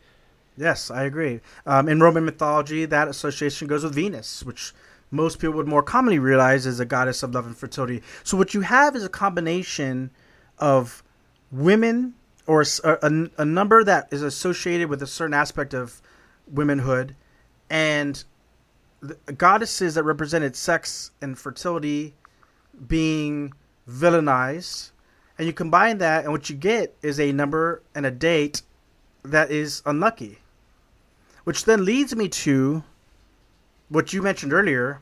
[0.56, 1.40] Yes, I agree.
[1.66, 4.72] Um, in Roman mythology, that association goes with Venus, which
[5.10, 8.02] most people would more commonly realize is a goddess of love and fertility.
[8.22, 10.10] So what you have is a combination
[10.58, 11.02] of
[11.50, 12.14] women
[12.46, 12.64] or
[13.02, 16.02] a number that is associated with a certain aspect of
[16.46, 17.16] womanhood
[17.70, 18.24] and
[19.36, 22.14] goddesses that represented sex and fertility
[22.86, 23.52] being
[23.88, 24.90] villainized
[25.38, 28.62] and you combine that and what you get is a number and a date
[29.22, 30.38] that is unlucky
[31.44, 32.82] which then leads me to
[33.88, 35.00] what you mentioned earlier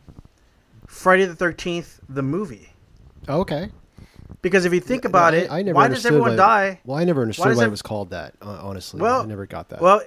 [0.87, 2.72] friday the 13th the movie
[3.28, 3.70] oh, Okay.
[4.42, 6.98] Because if you think about I- it I never why does everyone why- die Well,
[6.98, 8.35] I never understood does why, ev- it was called that.
[8.42, 9.81] Uh, honestly, Well, I never got that.
[9.81, 10.02] well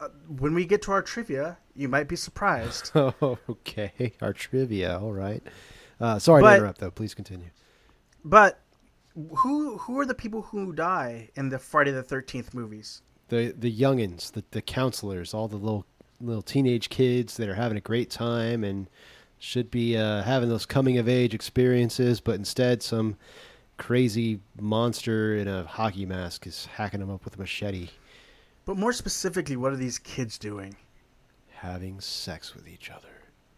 [0.00, 4.12] uh, when we get to our trivia you might be surprised okay.
[4.20, 4.98] Our trivia.
[4.98, 5.42] All right.
[6.00, 6.90] Uh, sorry But- to interrupt, though.
[6.90, 7.50] Please continue.
[8.24, 8.60] but
[9.38, 13.70] who who are the people who die in the friday the 13th movies The the
[13.72, 15.84] youngins, the the counselors, all the little
[16.20, 18.88] little teenage kids that are having a great time and
[19.38, 23.16] should be uh, having those coming of age experiences, but instead some
[23.80, 27.88] crazy monster in a hockey mask is hacking them up with a machete,
[28.66, 30.76] But more specifically, what are these kids doing?
[31.48, 33.08] having sex with each other,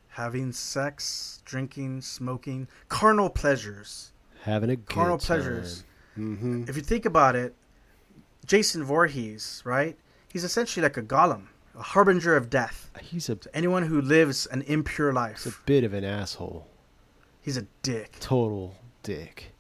[0.08, 4.12] Having sex, drinking, smoking, carnal pleasures.
[4.42, 5.26] having a good Carnal time.
[5.38, 5.84] pleasures.
[6.18, 6.64] Mm-hmm.
[6.68, 7.54] If you think about it,
[8.46, 9.96] Jason Voorhees, right?
[10.32, 11.46] He's essentially like a golem,
[11.78, 12.90] a harbinger of death.
[13.00, 15.44] He's a, Anyone who lives an impure life.
[15.44, 16.66] he's a bit of an asshole,
[17.40, 18.16] he's a dick.
[18.20, 19.51] total dick,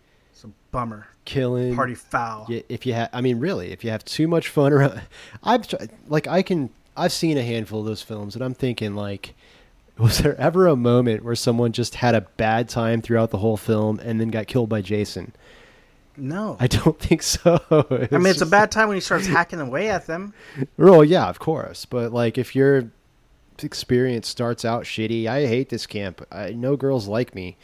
[0.42, 1.06] It's a bummer.
[1.24, 2.46] killing Party foul.
[2.48, 5.00] Yeah, if you have, I mean, really, if you have too much fun around,
[5.44, 5.76] I've tr-
[6.08, 9.34] like I can, I've seen a handful of those films, and I'm thinking like,
[9.98, 13.56] was there ever a moment where someone just had a bad time throughout the whole
[13.56, 15.32] film and then got killed by Jason?
[16.16, 16.56] No.
[16.58, 17.60] I don't think so.
[17.70, 20.34] I mean, it's a bad time when he starts hacking away at them.
[20.76, 22.90] Well, yeah, of course, but like if your
[23.62, 26.26] experience starts out shitty, I hate this camp.
[26.32, 27.56] I, no girls like me.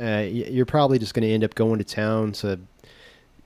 [0.00, 2.60] Uh, you're probably just going to end up going to town to,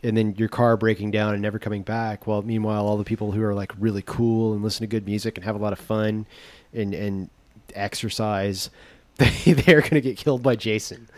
[0.02, 2.26] and then your car breaking down and never coming back.
[2.26, 5.36] Well, meanwhile, all the people who are like really cool and listen to good music
[5.38, 6.26] and have a lot of fun,
[6.72, 7.30] and and
[7.74, 8.70] exercise,
[9.16, 11.08] they they're going to get killed by Jason.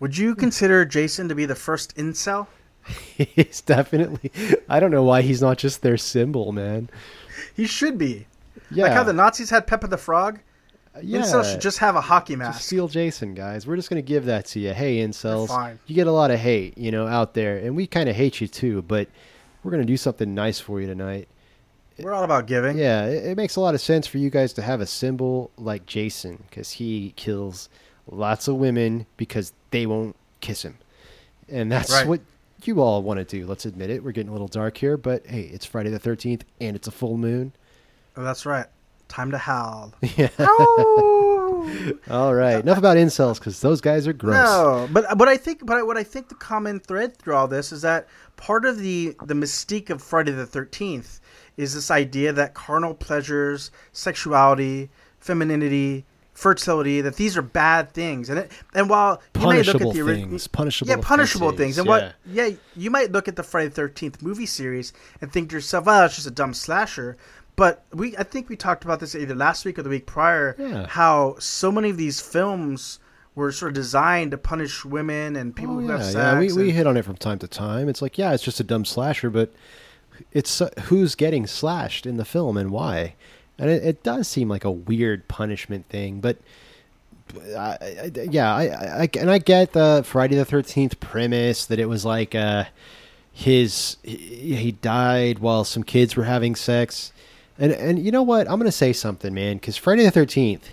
[0.00, 2.46] Would you consider Jason to be the first incel?
[3.16, 4.32] he's definitely.
[4.68, 6.90] I don't know why he's not just their symbol, man.
[7.54, 8.26] He should be.
[8.70, 10.40] Yeah, Like how the Nazis had Pepe the Frog.
[11.00, 11.20] Yeah.
[11.20, 12.60] Incel should just have a hockey Just mask.
[12.62, 13.66] steal Jason, guys.
[13.66, 14.72] We're just gonna give that to you.
[14.72, 18.08] Hey, incels, you get a lot of hate, you know, out there, and we kind
[18.08, 18.82] of hate you too.
[18.82, 19.08] But
[19.62, 21.28] we're gonna do something nice for you tonight.
[21.98, 22.76] We're all about giving.
[22.78, 25.50] Yeah, it, it makes a lot of sense for you guys to have a symbol
[25.56, 27.68] like Jason because he kills
[28.10, 30.78] lots of women because they won't kiss him,
[31.48, 32.06] and that's Right.
[32.06, 32.20] what
[32.64, 33.46] you all want to do.
[33.46, 34.02] Let's admit it.
[34.04, 36.92] We're getting a little dark here, but hey, it's Friday the Thirteenth, and it's a
[36.92, 37.52] full moon.
[38.16, 38.66] Oh, that's right.
[39.12, 39.92] Time to howl.
[40.16, 40.30] Yeah.
[42.10, 42.60] All right.
[42.60, 44.34] Enough about incels because those guys are gross.
[44.34, 47.72] No, but what I think, but what I think the common thread through all this
[47.72, 51.20] is that part of the the mystique of Friday the Thirteenth
[51.58, 58.38] is this idea that carnal pleasures, sexuality, femininity, fertility, that these are bad things, and
[58.38, 60.48] it and while you may look at the things.
[60.48, 60.88] Punishable.
[60.88, 61.92] yeah, punishable offenses, things, and yeah.
[61.92, 65.56] what yeah, you might look at the Friday the Thirteenth movie series and think to
[65.56, 67.16] yourself, "Oh, it's just a dumb slasher."
[67.56, 70.56] But we, I think we talked about this either last week or the week prior.
[70.58, 70.86] Yeah.
[70.86, 72.98] How so many of these films
[73.34, 76.14] were sort of designed to punish women and people Oh, who yeah, have sex.
[76.16, 76.38] yeah.
[76.38, 77.88] We, we hit on it from time to time.
[77.88, 79.52] It's like, yeah, it's just a dumb slasher, but
[80.32, 83.14] it's uh, who's getting slashed in the film and why.
[83.58, 86.38] And it, it does seem like a weird punishment thing, but
[87.56, 88.62] I, I, yeah, I,
[89.02, 92.64] I, and I get the Friday the Thirteenth premise that it was like uh,
[93.30, 97.12] his he, he died while some kids were having sex,
[97.62, 98.46] and and you know what?
[98.50, 100.68] I'm gonna say something, man, because Friday the Thirteenth,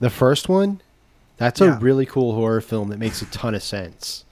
[0.00, 0.80] the first one,
[1.36, 4.24] that's a really cool horror film that makes a ton of sense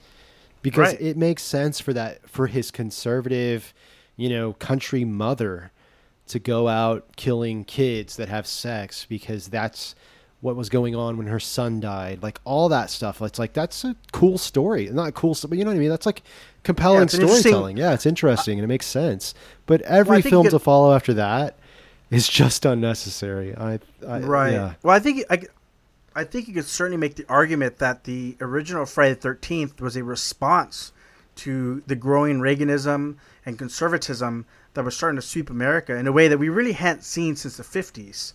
[0.61, 1.01] because Right.
[1.01, 3.73] it makes sense for that for his conservative,
[4.15, 5.71] you know, country mother
[6.27, 9.93] to go out killing kids that have sex because that's
[10.39, 12.23] what was going on when her son died.
[12.23, 13.21] Like all that stuff.
[13.21, 14.89] It's like that's a cool story.
[14.89, 15.89] Not cool, but you know what I mean.
[15.89, 16.21] That's like
[16.63, 17.77] compelling interesting- storytelling.
[17.77, 19.33] Yeah, it's interesting and it makes sense.
[19.65, 21.57] But every think film to follow after that
[22.13, 23.55] is just unnecessary.
[23.55, 24.53] I, I right.
[24.53, 24.73] Yeah.
[24.83, 25.43] Well, I think I,
[26.15, 29.95] I think you could certainly make the argument that the original Friday the Thirteenth was
[29.95, 30.91] a response
[31.37, 34.45] to the growing Reaganism and conservatism
[34.75, 37.57] that was starting to sweep America in a way that we really hadn't seen since
[37.57, 38.33] the fifties.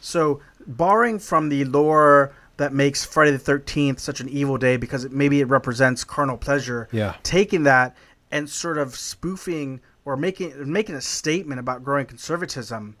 [0.00, 5.04] So, borrowing from the lore that makes Friday the Thirteenth such an evil day because
[5.04, 7.14] it, maybe it represents carnal pleasure, Yeah.
[7.22, 7.96] taking that
[8.30, 12.96] and sort of spoofing or making making a statement about growing conservatism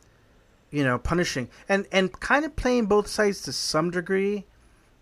[0.70, 4.46] you know, punishing and and kind of playing both sides to some degree,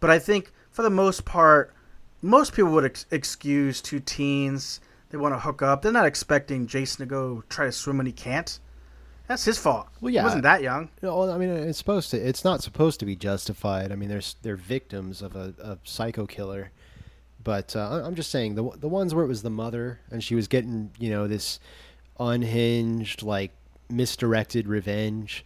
[0.01, 1.75] but I think for the most part,
[2.23, 4.81] most people would ex- excuse two teens.
[5.11, 5.83] They want to hook up.
[5.83, 8.59] They're not expecting Jason to go try to swim when he can't.
[9.27, 9.89] That's his fault.
[10.01, 10.23] Well, yeah.
[10.23, 10.89] he wasn't that young.
[11.03, 12.17] No, I mean it's supposed to.
[12.17, 13.93] It's not supposed to be justified.
[13.93, 16.71] I mean, there's they're victims of a, a psycho killer,
[17.45, 20.35] but uh, I'm just saying the the ones where it was the mother and she
[20.35, 21.61] was getting you know this
[22.19, 23.53] unhinged like
[23.91, 25.45] misdirected revenge.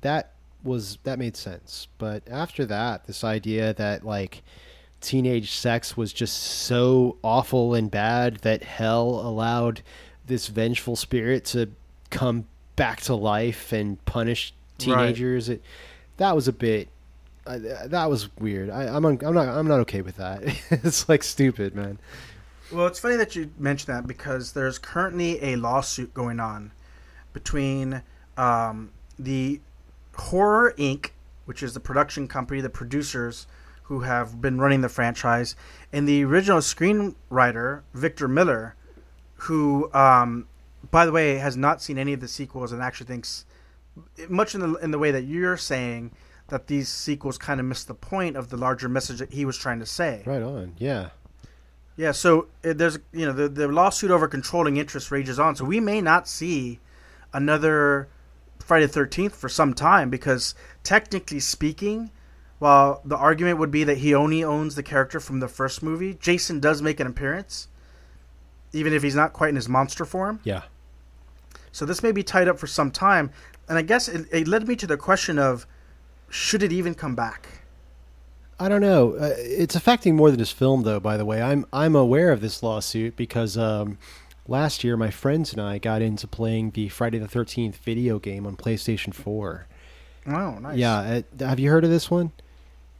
[0.00, 0.32] That
[0.62, 1.88] was that made sense.
[1.98, 4.42] But after that, this idea that like
[5.00, 9.82] teenage sex was just so awful and bad that hell allowed
[10.26, 11.70] this vengeful spirit to
[12.10, 15.48] come back to life and punish teenagers.
[15.48, 15.62] It
[16.16, 16.88] that was a bit.
[17.46, 18.68] Uh, that was weird.
[18.68, 20.42] I, I'm un, I'm not I'm not okay with that.
[20.70, 21.98] it's like stupid, man.
[22.72, 26.72] Well, it's funny that you mention that because there's currently a lawsuit going on
[27.32, 28.02] between
[28.36, 29.60] um, the
[30.18, 31.10] Horror Inc.,
[31.44, 33.46] which is the production company, the producers
[33.84, 35.56] who have been running the franchise,
[35.92, 38.76] and the original screenwriter Victor Miller,
[39.34, 40.46] who, um,
[40.90, 43.46] by the way, has not seen any of the sequels and actually thinks,
[44.28, 46.10] much in the in the way that you're saying,
[46.48, 49.56] that these sequels kind of miss the point of the larger message that he was
[49.56, 50.22] trying to say.
[50.26, 50.74] Right on.
[50.78, 51.10] Yeah.
[51.96, 55.64] Yeah, so uh, there's you know the the lawsuit over controlling interest rages on, so
[55.64, 56.78] we may not see
[57.32, 58.08] another
[58.68, 60.54] Friday the Thirteenth for some time because
[60.84, 62.10] technically speaking,
[62.58, 66.12] while the argument would be that he only owns the character from the first movie,
[66.12, 67.68] Jason does make an appearance,
[68.74, 70.40] even if he's not quite in his monster form.
[70.44, 70.64] Yeah.
[71.72, 73.30] So this may be tied up for some time,
[73.70, 75.66] and I guess it, it led me to the question of
[76.28, 77.48] should it even come back?
[78.60, 79.14] I don't know.
[79.14, 81.00] Uh, it's affecting more than just film, though.
[81.00, 83.96] By the way, I'm I'm aware of this lawsuit because um,
[84.48, 88.46] last year my friends and I got into playing the Friday the Thirteenth video game
[88.46, 89.68] on PlayStation Four.
[90.26, 90.76] Oh, nice.
[90.76, 90.98] Yeah,
[91.40, 92.32] uh, have you heard of this one?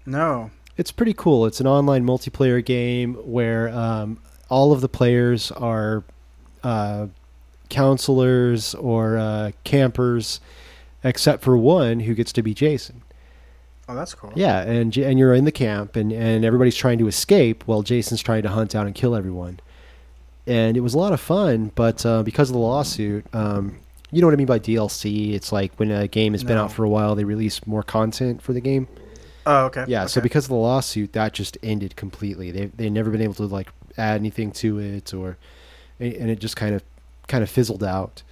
[0.06, 0.50] No.
[0.76, 1.44] It's pretty cool.
[1.44, 6.04] It's an online multiplayer game where um, all of the players are
[6.62, 7.08] uh,
[7.68, 10.40] counselors or uh, campers,
[11.02, 13.02] except for one who gets to be Jason.
[13.88, 14.32] Oh, that's cool.
[14.36, 18.22] Yeah, and and you're in the camp, and and everybody's trying to escape while Jason's
[18.22, 19.60] trying to hunt out and kill everyone.
[20.48, 23.76] And it was a lot of fun, but uh, because of the lawsuit, um,
[24.10, 25.34] you know what I mean by DLC.
[25.34, 28.40] It's like when a game has been out for a while, they release more content
[28.40, 28.88] for the game.
[29.44, 29.84] Oh, okay.
[29.86, 32.50] Yeah, so because of the lawsuit, that just ended completely.
[32.50, 35.36] They they never been able to like add anything to it, or
[36.00, 36.82] and it just kind of
[37.28, 38.22] kind of fizzled out.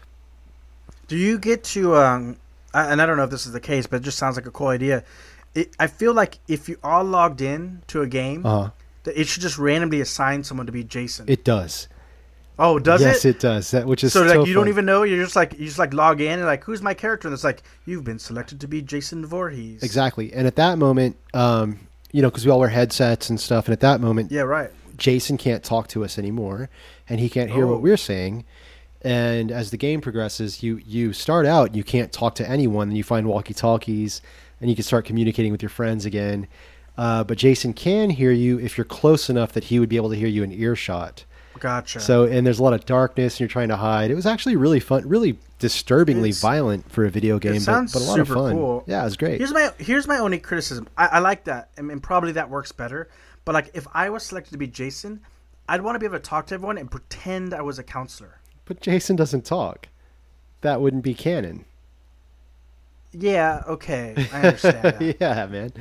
[1.09, 2.37] Do you get to um
[2.75, 4.47] I- and I don't know if this is the case, but it just sounds like
[4.47, 5.05] a cool idea.
[5.55, 8.71] It, I feel like if you are logged in to a game, Uh,
[9.05, 11.27] that it should just randomly assign someone to be Jason.
[11.29, 11.89] it does.
[12.59, 13.37] Oh, does yes, it?
[13.37, 13.71] it does.
[13.71, 15.03] That which is so so like you don't even know.
[15.03, 17.29] You're just like you just like log in and like who's my character?
[17.29, 19.83] And it's like you've been selected to be Jason Voorhees.
[19.83, 20.33] exactly.
[20.33, 21.79] And at that moment, um,
[22.13, 24.71] you know, because we all wear headsets and stuff, and at that moment, Yeah, right.
[24.97, 26.71] Jason can't talk to us anymore,
[27.09, 27.73] and he can't hear Oh.
[27.73, 28.45] what we're saying.
[29.03, 32.97] And as the game progresses, you you start out you can't talk to anyone, then
[32.97, 34.23] you find walkie talkies,
[34.61, 36.47] and you can start communicating with your friends again.
[36.97, 40.09] Uh, but Jason can hear you if you're close enough that he would be able
[40.09, 41.26] to hear you in earshot.
[41.59, 42.01] Gotcha.
[42.01, 44.11] So, and there's a lot of darkness, and you're trying to hide.
[44.11, 47.93] It was actually really fun, really disturbingly It's- violent for a video game, but, sounds
[47.93, 48.53] but a lot super of fun.
[48.55, 48.85] cool.
[48.87, 49.39] Yeah, it was great.
[49.39, 50.89] Here's my here's my only criticism.
[50.99, 53.09] I, I like that, and, and probably that works better.
[53.45, 55.21] But like, if I was selected to be Jason,
[55.69, 58.41] I'd want to be able to talk to everyone and pretend I was a counselor.
[58.65, 59.89] But Jason doesn't talk.
[60.63, 61.65] That wouldn't be canon.
[63.13, 65.15] Yeah, okay, I understand.
[65.21, 65.73] yeah, man.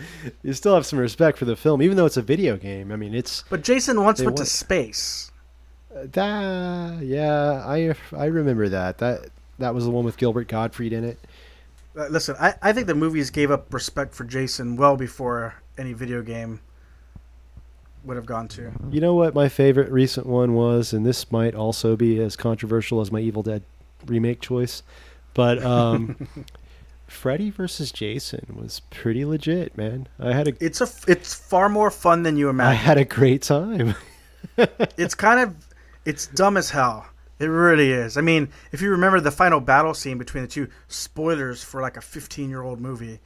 [0.44, 2.92] You still have some respect for the film, even though it's a video game.
[2.94, 5.32] I mean, it's But Jason once went to space.
[6.04, 7.00] That.
[7.02, 8.98] Yeah, I I remember that.
[9.00, 9.30] That
[9.60, 11.20] that was the one with Gilbert Gottfried in it.
[11.98, 15.94] Uh, listen, I, I think the movies gave up respect for Jason well before any
[15.94, 16.60] video game
[18.04, 18.72] would have gone to.
[18.92, 23.02] You know what my favorite recent one was, and this might also be as controversial
[23.02, 23.64] as my Evil Dead
[24.06, 24.84] remake choice,
[25.34, 26.28] but um,
[27.08, 30.08] Freddy versus Jason was pretty legit, man.
[30.20, 32.72] I had a It's a it's far more fun than you imagine.
[32.72, 33.96] I had a great time.
[34.58, 35.56] it's kind of
[36.06, 37.08] it's dumb as hell.
[37.40, 38.16] It really is.
[38.18, 41.98] I mean, if you remember the final battle scene between the two, spoilers for like
[41.98, 43.20] a 15 year old movie.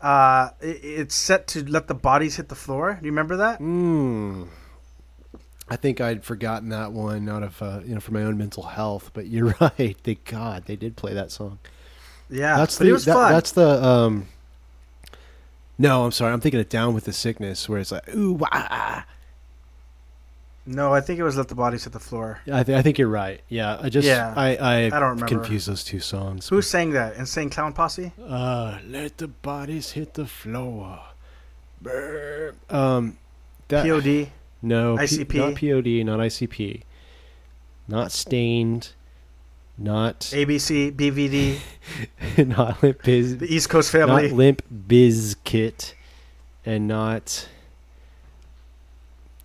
[0.00, 2.98] Uh, it, it's set to let the bodies hit the floor.
[3.00, 3.60] Do you remember that?
[3.60, 4.48] Mm.
[5.68, 8.64] I think I'd forgotten that one out of uh, you know for my own mental
[8.64, 9.96] health, but you're right.
[10.02, 11.58] They God, they did play that song.
[12.28, 13.32] Yeah, that's the it was that- fun.
[13.32, 14.26] that's the um.
[15.78, 16.32] No, I'm sorry.
[16.32, 19.02] I'm thinking of Down with the Sickness, where it's like ooh wah.
[20.66, 22.40] No, I think it was let the bodies hit the floor.
[22.50, 23.40] I, th- I think you're right.
[23.48, 25.26] Yeah, I just Yeah, I I, I don't remember.
[25.26, 26.48] confuse those two songs.
[26.48, 27.16] Who sang that?
[27.16, 28.12] Insane Clown Posse.
[28.26, 31.00] Uh, let the bodies hit the floor.
[31.82, 32.54] Brr.
[32.70, 33.18] Um,
[33.68, 34.30] that Pod.
[34.62, 35.34] no P- ICP?
[35.34, 36.82] not POD, not ICP,
[37.86, 38.92] not Staind,
[39.76, 41.58] not ABC, BVD,
[42.46, 44.28] not limp biz, the East Coast family.
[44.28, 45.92] not limp bizkit,
[46.64, 47.48] and not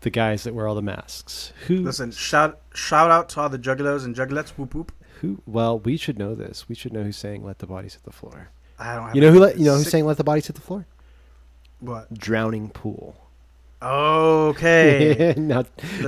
[0.01, 1.51] the guys that wear all the masks.
[1.67, 1.77] Who?
[1.77, 4.49] Listen, shout shout out to all the juggalos and juggalettes.
[4.51, 4.91] Whoop whoop.
[5.21, 5.41] Who?
[5.45, 6.69] Well, we should know this.
[6.69, 9.07] We should know who's saying "Let the bodies hit the floor." I don't.
[9.07, 9.39] Have You know who?
[9.39, 10.85] Let, you know who's sick- saying "Let the bodies hit the floor"?
[11.79, 12.13] what?
[12.13, 13.15] Drowning pool.
[13.81, 15.33] Okay.
[15.37, 15.63] now,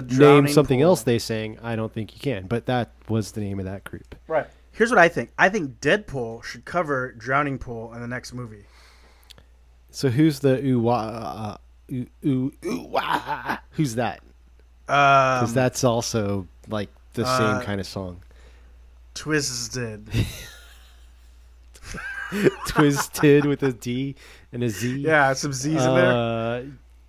[0.09, 0.87] name something Pool.
[0.89, 1.57] else they sang.
[1.63, 4.15] I don't think you can, but that was the name of that group.
[4.27, 4.47] right.
[4.73, 5.31] Here's what I think.
[5.37, 8.63] I think Deadpool should cover Drowning Pool in the next movie.
[9.89, 11.57] So who's the ooh uh,
[11.91, 13.57] ooh ooh ooh wah?
[13.71, 14.21] Who's that?
[14.85, 18.21] Because Um, that's also like the uh, same kind of song.
[19.13, 20.07] Twisted.
[22.67, 24.15] Twisted with a D
[24.53, 24.99] and a Z.
[24.99, 26.11] Yeah, some Z's in there.
[26.11, 26.63] Uh,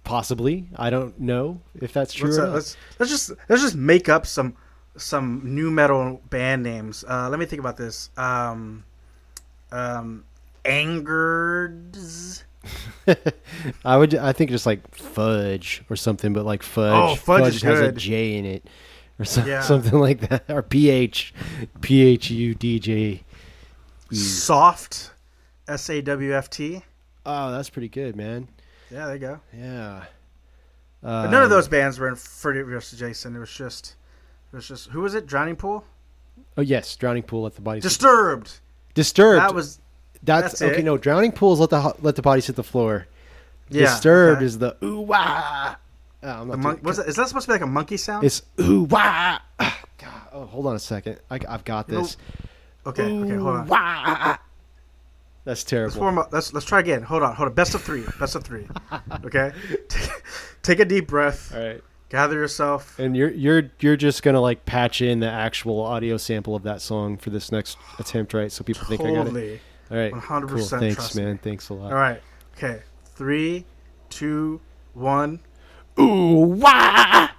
[0.04, 0.68] possibly.
[0.76, 2.30] I don't know if that's true.
[2.30, 2.54] Let's, or uh, not.
[2.54, 4.56] let's let's just let's just make up some
[4.96, 7.04] some new metal band names.
[7.08, 8.10] Uh, let me think about this.
[8.16, 8.84] Um,
[9.70, 10.24] um,
[10.64, 12.42] Angereds.
[13.84, 14.14] I would.
[14.14, 16.92] I think just like fudge or something, but like fudge.
[16.94, 17.92] Oh, Fudge is has a.
[17.92, 18.66] J in it,
[19.18, 19.60] or some, Yeah.
[19.62, 21.34] something like that, or ph,
[21.80, 23.22] p h u d j.
[24.12, 25.10] Soft.
[25.68, 26.82] S A W F T.
[27.24, 28.48] Oh, that's pretty good, man.
[28.90, 29.40] Yeah, there you go.
[29.56, 30.04] Yeah.
[31.00, 32.98] But none of Um, those bands were in Freddy vs.
[32.98, 33.34] Jason.
[33.34, 33.94] It was just,
[34.52, 35.26] it was just who was it?
[35.26, 35.84] Drowning Pool.
[36.56, 37.46] Oh yes, drowning pool.
[37.46, 37.80] at the body.
[37.80, 38.60] Disturbed.
[38.94, 39.40] Disturbed.
[39.40, 39.80] That was
[40.22, 40.80] that's, that's okay.
[40.80, 40.84] it.
[40.84, 41.60] No, drowning pools.
[41.60, 43.06] Let the let the bodies hit the floor.
[43.68, 43.82] yeah.
[43.82, 44.46] Disturbed okay.
[44.46, 45.74] is the ooh wah.
[46.24, 48.24] Oh, The mon- doing- was it, is that supposed to be like a monkey sound?
[48.24, 49.38] It's ooh wah.
[49.58, 50.22] Ah, God.
[50.32, 51.18] Oh, hold on a second.
[51.30, 52.16] I, I've got this.
[52.86, 53.02] okay.
[53.04, 53.34] Okay.
[53.34, 53.66] Hold on.
[53.66, 54.36] Wah.
[55.44, 56.20] That's Let's terrible.
[56.20, 56.32] up.
[56.32, 57.02] Let's let's try again.
[57.02, 57.34] Hold on.
[57.34, 57.54] Hold on.
[57.54, 58.04] Best of three.
[58.20, 58.66] Best of three.
[59.24, 59.52] Okay.
[59.88, 60.10] Take,
[60.62, 61.52] take a deep breath.
[61.54, 61.82] All right.
[62.10, 62.98] Gather yourself.
[62.98, 66.80] And you're you're you're just gonna like patch in the actual audio sample of that
[66.82, 68.52] song for this next attempt, right?
[68.52, 69.60] So people think I got it.
[69.92, 70.12] All right.
[70.12, 70.58] 100% Cool.
[70.80, 71.22] Thanks, me.
[71.22, 71.38] man.
[71.38, 71.92] Thanks a lot.
[71.92, 72.20] All right.
[72.56, 72.80] Okay.
[73.04, 73.64] Three,
[74.08, 74.60] two,
[74.94, 75.38] one.
[76.00, 77.28] Ooh wah.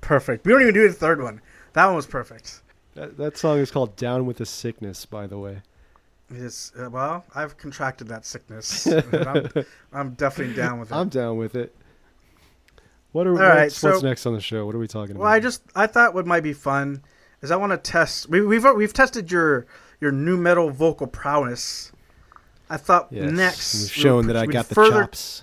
[0.00, 0.44] Perfect.
[0.44, 1.40] We don't even do the third one.
[1.72, 2.62] That one was perfect.
[2.94, 5.62] That, that song is called "Down with the Sickness," by the way.
[6.32, 8.86] It's, uh, well, I've contracted that sickness.
[9.12, 9.48] I'm,
[9.92, 10.94] I'm definitely down with it.
[10.94, 11.74] I'm down with it.
[13.12, 14.66] What are All right, what's, what's so- next on the show?
[14.66, 15.34] What are we talking Well, about?
[15.34, 17.02] I just I thought what might be fun
[17.42, 18.28] is I want to test.
[18.28, 19.66] We, we've we've tested your
[20.00, 21.92] your new metal vocal prowess.
[22.68, 23.30] I thought yes.
[23.32, 25.42] next We've shown that I got the further- chops.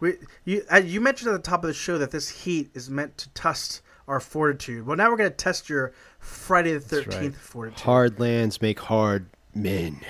[0.00, 0.14] We,
[0.44, 3.16] you uh, you mentioned at the top of the show that this heat is meant
[3.18, 4.86] to test our fortitude.
[4.86, 7.34] Well, now we're going to test your Friday the Thirteenth right.
[7.34, 7.80] fortitude.
[7.80, 10.00] Hard lands make hard men.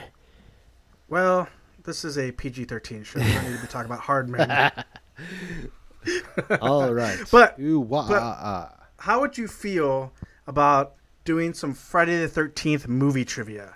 [1.08, 1.48] Well,
[1.84, 3.18] this is a PG thirteen show.
[3.18, 4.72] We don't need to be talking about hard men.
[6.60, 7.18] All right.
[7.30, 8.74] But- Ooh, wah, but- ah, ah.
[8.98, 10.12] How would you feel
[10.46, 10.94] about
[11.28, 13.74] doing some Friday the Thirteenth movie trivia?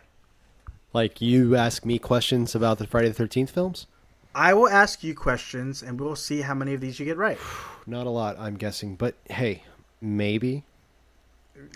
[0.95, 3.87] like you ask me questions about the Friday the Thirteenth films.
[4.35, 7.39] I will ask you questions, and we'll see how many of these you get right.
[7.87, 9.65] Not a lot, I'm guessing, but hey,
[10.01, 10.65] maybe.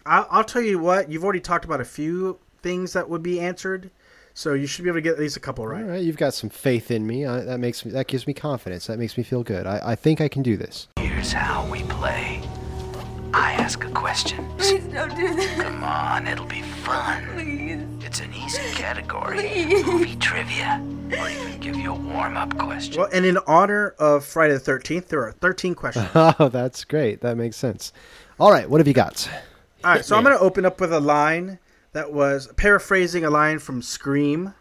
[0.07, 1.11] I'll, I'll tell you what.
[1.11, 3.91] You've already talked about a few things that would be answered,
[4.33, 5.83] so you should be able to get at least a couple right.
[5.83, 7.27] All right, you've got some faith in me.
[7.27, 7.91] I, that makes me.
[7.91, 8.87] That gives me confidence.
[8.87, 9.67] That makes me feel good.
[9.67, 10.89] I, I think I can do this.
[10.97, 12.41] Here's how we play.
[13.39, 14.49] I ask a question.
[14.57, 15.59] Please don't do that.
[15.63, 17.27] Come on, it'll be fun.
[17.35, 18.07] Please.
[18.07, 19.37] It's an easy category.
[19.37, 19.85] Please.
[19.85, 20.83] Movie trivia.
[21.19, 22.99] Or even give you a warm-up question.
[22.99, 26.09] Well, and in honor of Friday the Thirteenth, there are thirteen questions.
[26.15, 27.21] Oh, that's great.
[27.21, 27.93] That makes sense.
[28.41, 29.29] All right, what have you got?
[29.85, 31.59] All right, so I'm going to open up with a line
[31.93, 34.55] that was paraphrasing a line from Scream.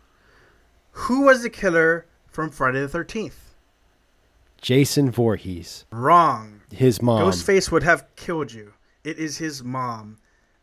[0.92, 3.54] Who was the killer from Friday the Thirteenth?
[4.62, 6.55] Jason Voorhees, Wrong.
[6.78, 7.22] His mom.
[7.32, 8.74] Ghostface would have killed you.
[9.04, 10.18] It is his mom,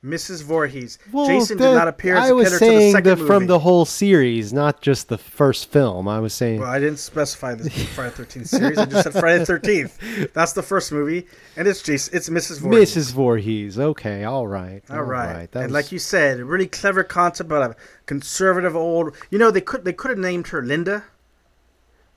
[0.05, 0.43] Mrs.
[0.43, 0.99] Voorhees.
[1.13, 3.27] Well, Jason the- did not appear as I a was the saying second the, movie.
[3.29, 6.09] from the whole series, not just the first film.
[6.09, 6.59] I was saying.
[6.61, 8.79] Well, I didn't specify the Friday the Thirteenth series.
[8.79, 10.33] I just said Friday the Thirteenth.
[10.35, 12.17] That's the first movie, and it's Jason.
[12.17, 12.59] It's Mrs.
[12.61, 12.97] Voorhees.
[12.97, 13.13] Mrs.
[13.13, 13.79] Voorhees.
[13.79, 14.83] Okay, all right.
[14.91, 18.75] All right, That and was- like you said, a really clever concept about a conservative
[18.75, 19.15] old.
[19.31, 21.05] You know, they could they could have named her Linda,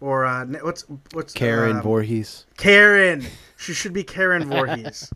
[0.01, 2.47] or uh, what's what's Karen um, Voorhees.
[2.57, 3.23] Karen.
[3.65, 5.11] She should be Karen Voorhees,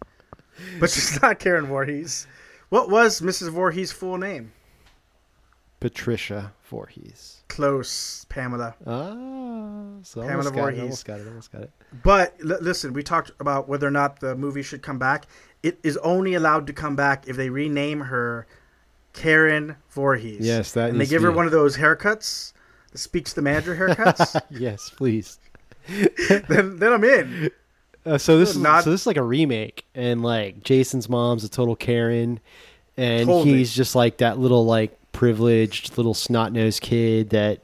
[0.79, 2.25] but she's not Karen Voorhees.
[2.69, 3.49] What was Mrs.
[3.51, 4.53] Voorhees' full name?
[5.79, 7.43] Patricia Voorhees.
[7.47, 8.75] Close, Pamela.
[8.87, 10.61] Ah, so Pamela almost got it.
[10.61, 10.81] Voorhees.
[10.81, 11.27] Almost got it.
[11.27, 11.71] Almost got it.
[12.03, 15.27] But l- listen, we talked about whether or not the movie should come back.
[15.61, 18.47] It is only allowed to come back if they rename her
[19.13, 20.45] Karen Voorhees.
[20.45, 22.53] Yes, that and they give her one of those haircuts,
[22.91, 24.41] the speak to the manager haircuts.
[24.49, 25.39] Yes, please.
[26.47, 27.51] then, then I'm in.
[28.13, 31.43] Uh, so this is Not- so this is like a remake, and like Jason's mom's
[31.43, 32.39] a total Karen,
[32.97, 33.57] and Totally.
[33.59, 37.59] he's just like that little like privileged little snot nosed kid that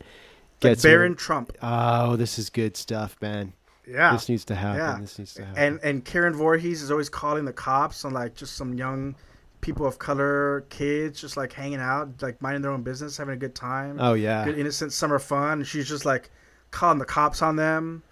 [0.62, 1.52] Like gets Baron Trump.
[1.62, 3.54] Oh, this is good stuff, man.
[3.88, 4.14] Yeah.
[4.14, 4.80] This needs to happen.
[4.80, 4.98] yeah.
[5.00, 5.62] This needs to happen.
[5.64, 9.16] And and Karen Voorhees is always calling the cops on like just some young
[9.62, 13.38] people of color kids just like hanging out, like minding their own business, having a
[13.38, 13.98] good time.
[14.00, 15.60] oh yeah, Good innocent summer fun.
[15.60, 16.30] And she's just like
[16.72, 18.04] calling the cops on them.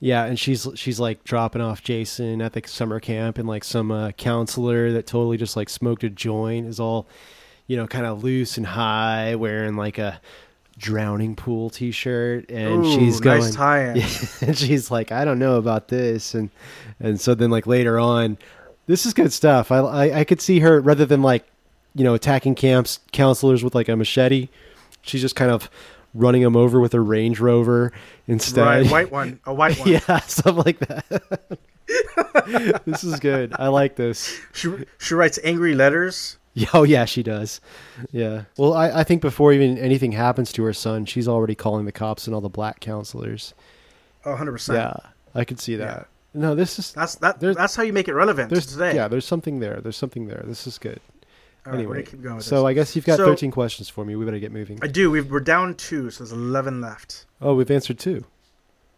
[0.00, 3.90] Yeah, and she's she's like dropping off Jason at the summer camp, and like some
[3.90, 7.06] uh, counselor that totally just like smoked a joint is all,
[7.66, 10.20] you know, kind of loose and high, wearing like a
[10.78, 13.40] drowning pool T-shirt, and Ooh, she's going.
[13.40, 13.96] nice tie-in.
[13.96, 14.08] Yeah,
[14.48, 16.50] and she's like, I don't know about this, and
[16.98, 18.38] and so then like later on,
[18.86, 19.70] this is good stuff.
[19.70, 21.44] I I, I could see her rather than like
[21.94, 24.48] you know, attacking camps counselors with like a machete.
[25.02, 25.70] She's just kind of
[26.14, 27.92] running him over with a Range Rover
[28.26, 28.64] instead.
[28.64, 29.88] Right, white one, a white one.
[29.88, 31.58] yeah, something like that.
[32.84, 33.52] this is good.
[33.58, 34.38] I like this.
[34.52, 36.38] She she writes angry letters.
[36.54, 37.60] Yeah, Oh yeah, she does.
[38.10, 38.44] Yeah.
[38.56, 41.92] Well, I, I think before even anything happens to her son, she's already calling the
[41.92, 43.54] cops and all the black counselors.
[44.24, 44.78] Oh, 100 percent.
[44.78, 46.08] Yeah, I could see that.
[46.32, 47.40] No, this is That's that.
[47.40, 48.94] That's how you make it relevant there's today.
[48.94, 49.80] yeah, there's something there.
[49.80, 50.42] There's something there.
[50.46, 51.00] This is good.
[51.66, 52.64] All right, anyway, gonna keep going with so this.
[52.64, 54.16] I guess you've got So- 13 questions for me.
[54.16, 54.78] We better get moving.
[54.82, 55.10] I do.
[55.10, 57.26] We've, we're down two, so there's 11 left.
[57.40, 58.24] Oh, we've answered two.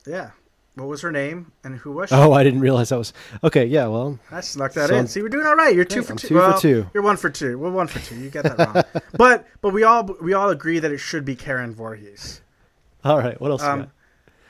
[0.07, 0.31] Yeah.
[0.75, 2.15] What was her name and who was she?
[2.15, 3.13] Oh, I didn't realize that was
[3.45, 3.67] okay.
[3.67, 5.07] Yeah, well, I snuck that So- in.
[5.07, 5.75] See, we're doing all right.
[5.75, 6.29] You're two Okay, for I'm two.
[6.29, 6.87] two for two.
[6.95, 7.59] You're one for two.
[7.59, 8.15] We're one for two.
[8.17, 9.03] You get that wrong.
[9.19, 12.41] but but we all we all agree that it should be Karen Voorhees.
[13.05, 13.39] all right.
[13.39, 13.63] What else?
[13.63, 13.89] Um,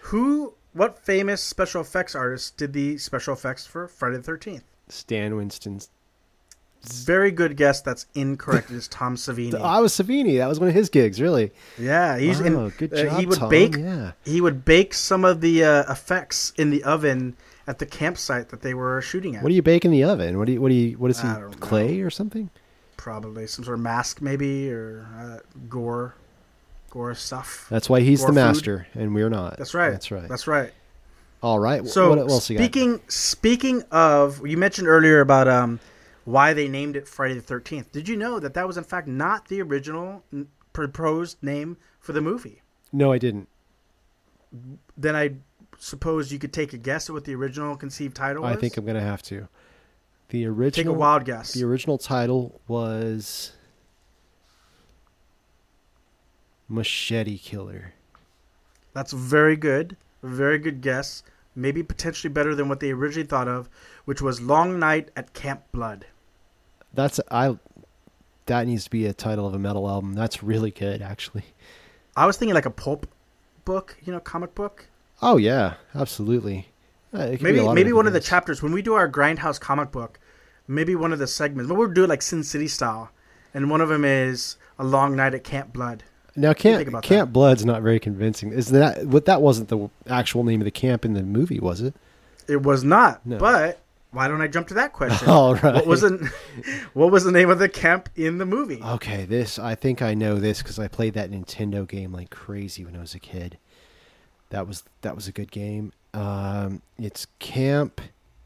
[0.03, 0.55] who?
[0.75, 4.65] What famous special effects artist did the special effects for Friday the Thirteenth?
[4.89, 5.91] Stan Winston's.
[6.85, 7.81] Very good guess.
[7.81, 8.71] That's incorrect.
[8.71, 9.55] It is Tom Savini.
[9.61, 10.39] I was Savini.
[10.39, 11.21] That was one of his gigs.
[11.21, 11.53] Really.
[11.79, 12.69] yeah, he's oh, in.
[12.71, 13.49] good job, uh, he would Tom.
[13.49, 13.77] bake.
[13.77, 14.13] Yeah.
[14.25, 18.63] He would bake some of the uh, effects in the oven at the campsite that
[18.63, 19.43] they were shooting at.
[19.43, 20.39] What do you bake in the oven?
[20.39, 20.61] What do you?
[20.61, 20.99] What do you?
[20.99, 21.29] What is he?
[21.29, 21.57] Don't know.
[21.61, 22.51] Clay or something?
[22.97, 26.15] Probably some sort of mask, maybe, or uh, gore,
[26.91, 27.67] gore stuff.
[27.69, 28.35] That's why he's Or the food.
[28.35, 29.57] master, and we're not.
[29.57, 29.91] That's right.
[29.91, 30.29] That's right.
[30.29, 30.73] That's right.
[31.43, 31.87] All right.
[31.87, 32.41] So what got?
[32.41, 35.81] speaking speaking of, you mentioned earlier about um,
[36.25, 37.93] why they named it Friday the Thirteenth.
[37.93, 42.13] Did you know that that was in fact not the original n- proposed name for
[42.13, 42.63] the movie?
[42.93, 43.49] No, I didn't.
[44.97, 45.35] Then I
[45.79, 48.57] suppose you could take a guess at what the original conceived title was.
[48.57, 49.49] I think I'm gonna have to.
[50.29, 50.85] The original.
[50.85, 51.53] take a wild guess.
[51.53, 53.53] The original title was
[56.69, 57.93] Machete Killer.
[58.95, 59.97] That's very good.
[60.23, 61.23] Very good guess.
[61.55, 63.69] Maybe potentially better than what they originally thought of,
[64.05, 66.07] which was Long Night at Camp Blood.
[66.95, 67.57] That's I.
[68.47, 70.15] That needs to be a title of a metal album.
[70.15, 71.45] That's really good, actually.
[72.17, 73.07] I was thinking like a pulp
[73.65, 74.87] book, you know, comic book.
[75.23, 76.69] Oh yeah, absolutely.
[77.15, 80.19] Uh, Maybe maybe one of the chapters when we do our Grindhouse comic book,
[80.67, 81.69] maybe one of the segments.
[81.69, 83.11] But we'll do it like Sin City style,
[83.55, 86.03] and one of them is a long night at Camp Blood.
[86.35, 88.53] Now, Camp Camp Blood's not very convincing.
[88.53, 89.27] Is that what?
[89.27, 91.95] That wasn't the actual name of the camp in the movie, was it?
[92.49, 93.37] It was not, No.
[93.39, 93.82] but
[94.13, 95.29] why don't I jump to that question?
[95.29, 95.75] All right.
[95.75, 96.33] What was the
[96.93, 98.81] What was the name of the camp in the movie?
[98.83, 102.85] Okay, this I think I know this because I played that Nintendo game like crazy
[102.85, 103.59] when I was a kid.
[104.51, 105.93] That was that was a good game.
[106.15, 108.01] Um, it's Camp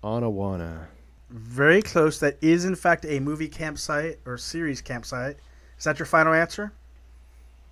[0.04, 0.86] Anawanna.
[1.30, 2.20] Very close.
[2.20, 5.36] That is in fact a movie campsite or series campsite.
[5.76, 6.72] Is that your final answer?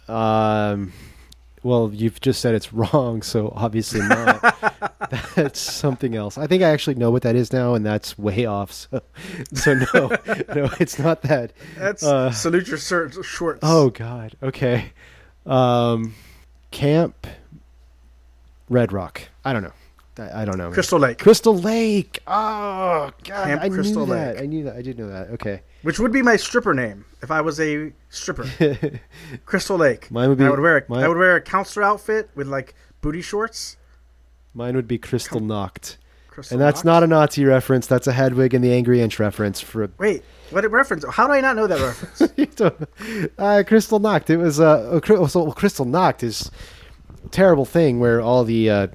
[0.09, 0.93] Um,
[1.63, 4.94] well, you've just said it's wrong, so obviously not.
[5.35, 6.39] That's something else.
[6.39, 8.73] I think I actually know what that is now, and that's way off.
[8.73, 9.03] So,
[9.53, 10.09] so no,
[10.55, 11.53] no, it's not that.
[11.79, 13.61] That's Uh, salute your sir, shorts.
[13.63, 14.37] Oh God.
[14.43, 14.93] Okay.
[15.47, 16.15] Um,
[16.71, 17.27] Camp
[18.69, 19.23] Red Rock.
[19.45, 19.73] I don't know.
[20.17, 20.71] I, I don't know.
[20.71, 22.21] Crystal Lake, Crystal Lake.
[22.27, 23.45] Oh God.
[23.47, 24.35] Camp I Crystal knew that.
[24.37, 24.43] Lake.
[24.43, 24.77] I knew that.
[24.77, 25.31] I did know that.
[25.31, 25.63] Okay.
[25.83, 28.47] which would be my stripper name if I was a stripper.
[29.45, 30.11] Crystal Lake.
[30.11, 32.47] Mine would And I would wear a, mine- I would wear a counselor outfit with
[32.47, 33.77] like booty shorts.
[34.55, 35.99] Mine would be Krystal Nacht.
[36.29, 36.85] Crystal And that's Knox.
[36.85, 37.87] not a Nazi reference.
[37.87, 41.05] That's a Hedwig and the Angry Inch reference for Wait, what reference?
[41.11, 42.21] How do I not know that reference?
[43.39, 44.31] uh, Krystal Nacht.
[44.31, 46.51] It was uh, so Kristallnacht is
[47.25, 48.87] a terrible thing where all the uh,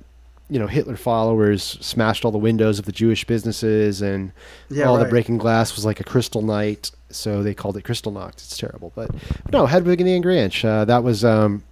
[0.50, 4.32] you know Hitler followers smashed all the windows of the Jewish businesses and
[4.70, 8.34] Yeah, all the breaking glass was like a crystal night, so they called it Kristallnacht.
[8.34, 9.12] It's terrible, but
[9.52, 10.66] no, Hedwig and the Angry Inch.
[10.66, 11.64] Uh, that was um,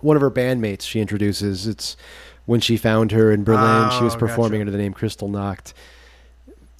[0.00, 0.82] one of her bandmates.
[0.82, 1.96] She introduces it's.
[2.48, 4.60] When she found her in Berlin, she was Oh, performing gotcha.
[4.62, 5.74] under the name Krystal Nacht.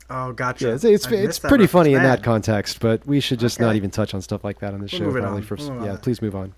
[0.09, 0.69] Oh, gotcha.
[0.69, 1.71] Yeah, it's it's, it's pretty reference.
[1.73, 4.73] funny in that context, but we should just not even touch on stuff like that
[4.73, 5.05] on this We'll show.
[5.09, 5.47] move it Probably on.
[5.47, 5.99] for We'll yeah, on.
[5.99, 6.55] please move on.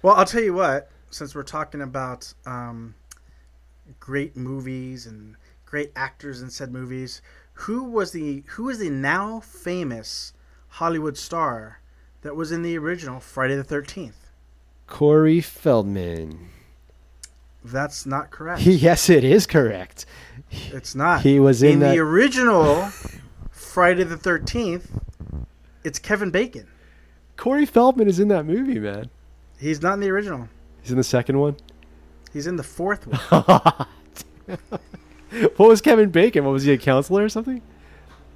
[0.00, 0.90] Well, I'll tell you what.
[1.10, 2.94] Since we're talking about um,
[4.00, 7.20] great movies and great actors in said movies,
[7.52, 10.32] who was the who is the now famous
[10.68, 11.80] Hollywood star
[12.22, 14.30] that was in the original Friday the Thirteenth?
[14.86, 16.48] Corey Feldman.
[17.64, 18.60] That's not correct.
[18.66, 20.06] yes, it is correct.
[20.50, 21.22] it's not.
[21.22, 22.88] He was in that- the original
[23.50, 24.90] Friday the Thirteenth.
[25.84, 26.66] It's Kevin Bacon.
[27.36, 29.10] Corey Feldman is in that movie, man.
[29.58, 30.48] He's not in the original.
[30.82, 31.56] He's in the second one.
[32.32, 33.86] He's in the fourth one.
[35.56, 36.44] What was Kevin Bacon?
[36.44, 37.62] What was he a counselor or something?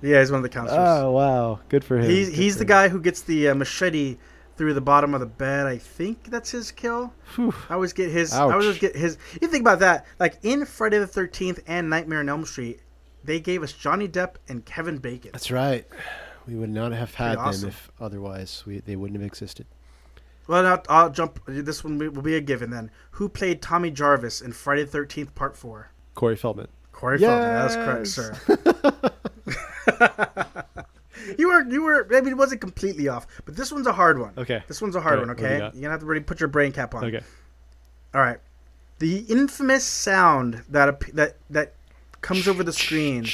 [0.00, 0.78] yeah, he's one of the counselors.
[0.80, 2.08] Oh wow, good for him.
[2.08, 2.68] He's Good he's for the him.
[2.68, 4.16] guy who gets the uh, machete
[4.56, 5.66] through the bottom of the bed.
[5.66, 7.12] I think that's his kill.
[7.34, 7.54] Whew.
[7.68, 8.32] I always get his.
[8.32, 9.18] I always get his.
[9.40, 10.06] You think about that?
[10.18, 12.80] Like in Friday the Thirteenth and Nightmare on Elm Street,
[13.24, 15.32] they gave us Johnny Depp and Kevin Bacon.
[15.32, 15.86] That's right.
[16.46, 19.66] We would not have had Pretty them if otherwise we, they wouldn't have existed.
[20.46, 21.40] Well, now I'll jump.
[21.46, 22.90] This one will be a given then.
[23.12, 25.90] Who played Tommy Jarvis in Friday the Thirteenth Part Four?
[26.14, 26.68] Corey Feldman.
[26.92, 27.48] Corey Feldman.
[27.48, 29.12] That's correct, sir.
[31.38, 32.06] you were you were.
[32.10, 34.32] maybe it wasn't completely off, but this one's a hard one.
[34.36, 34.62] Okay.
[34.68, 35.28] This one's a hard Okay, one.
[35.28, 37.04] what do you Okay, you're gonna have to really put your brain cap on.
[37.04, 37.20] Okay.
[38.14, 38.38] All right.
[38.98, 41.74] The infamous sound that that that
[42.20, 43.26] comes over the screen.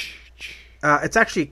[0.81, 1.51] Uh, it's actually.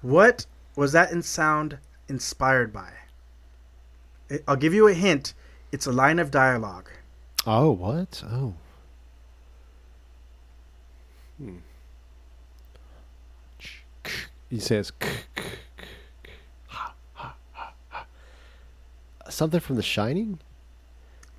[0.00, 0.46] What
[0.76, 1.78] was that in sound
[2.08, 2.90] inspired by?
[4.46, 5.34] I'll give you a hint.
[5.72, 6.88] It's a line of dialogue.
[7.46, 8.22] Oh, what?
[8.26, 8.54] Oh.
[11.38, 11.56] Hmm.
[14.50, 14.92] He says
[19.28, 20.40] something from The Shining.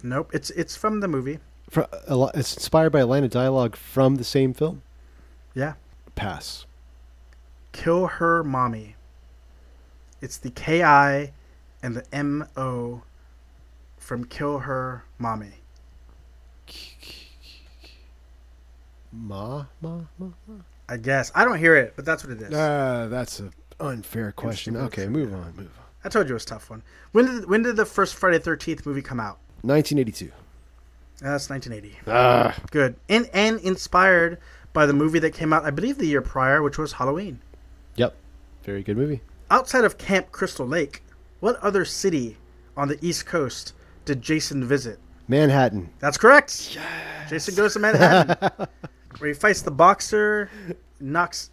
[0.03, 0.31] Nope.
[0.33, 1.39] It's it's from the movie.
[1.75, 4.81] It's inspired by a line of dialogue from the same film.
[5.53, 5.73] Yeah.
[6.15, 6.65] Pass.
[7.71, 8.95] Kill her mommy.
[10.21, 11.31] It's the K I
[11.81, 13.03] and the M O
[13.97, 15.53] from Kill Her Mommy.
[19.11, 20.55] Ma, Ma, ma, ma.
[20.89, 21.31] I guess.
[21.35, 22.53] I don't hear it, but that's what it is.
[22.53, 24.75] Ah, that's an unfair question.
[24.75, 25.85] Okay, move on, move on.
[26.03, 26.81] I told you it was a tough one.
[27.11, 29.37] When did when did the first Friday Thirteenth movie come out?
[29.61, 30.31] 1982.
[31.21, 31.99] Uh, That's 1980.
[32.07, 32.95] Ah, Good.
[33.09, 34.37] And and inspired
[34.71, 37.41] by the movie that came out, I believe, the year prior, which was Halloween.
[37.95, 38.15] yep.
[38.63, 39.21] Very good movie.
[39.51, 41.03] Outside of Camp Crystal Lake,
[41.39, 42.37] what other city
[42.77, 43.73] on the East Coast
[44.05, 44.99] did Jason visit?
[45.27, 45.89] Manhattan.
[45.99, 46.75] That's correct.
[46.75, 47.29] Yes.
[47.29, 48.67] Jason goes to Manhattan,
[49.17, 50.49] where he fights the boxer,
[50.99, 51.49] knocks,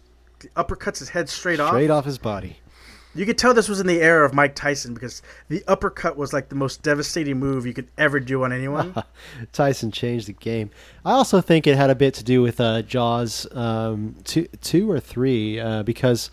[0.55, 1.71] uppercuts his head straight, Straight off.
[1.71, 2.57] Straight off his body.
[3.15, 6.33] You could tell this was in the era of Mike Tyson because the uppercut was
[6.33, 8.93] like the most devastating move you could ever do on anyone.
[9.53, 10.69] Tyson changed the game.
[11.03, 14.91] I also think it had a bit to do with uh, Jaws um, two, two
[14.91, 16.29] or three, uh, because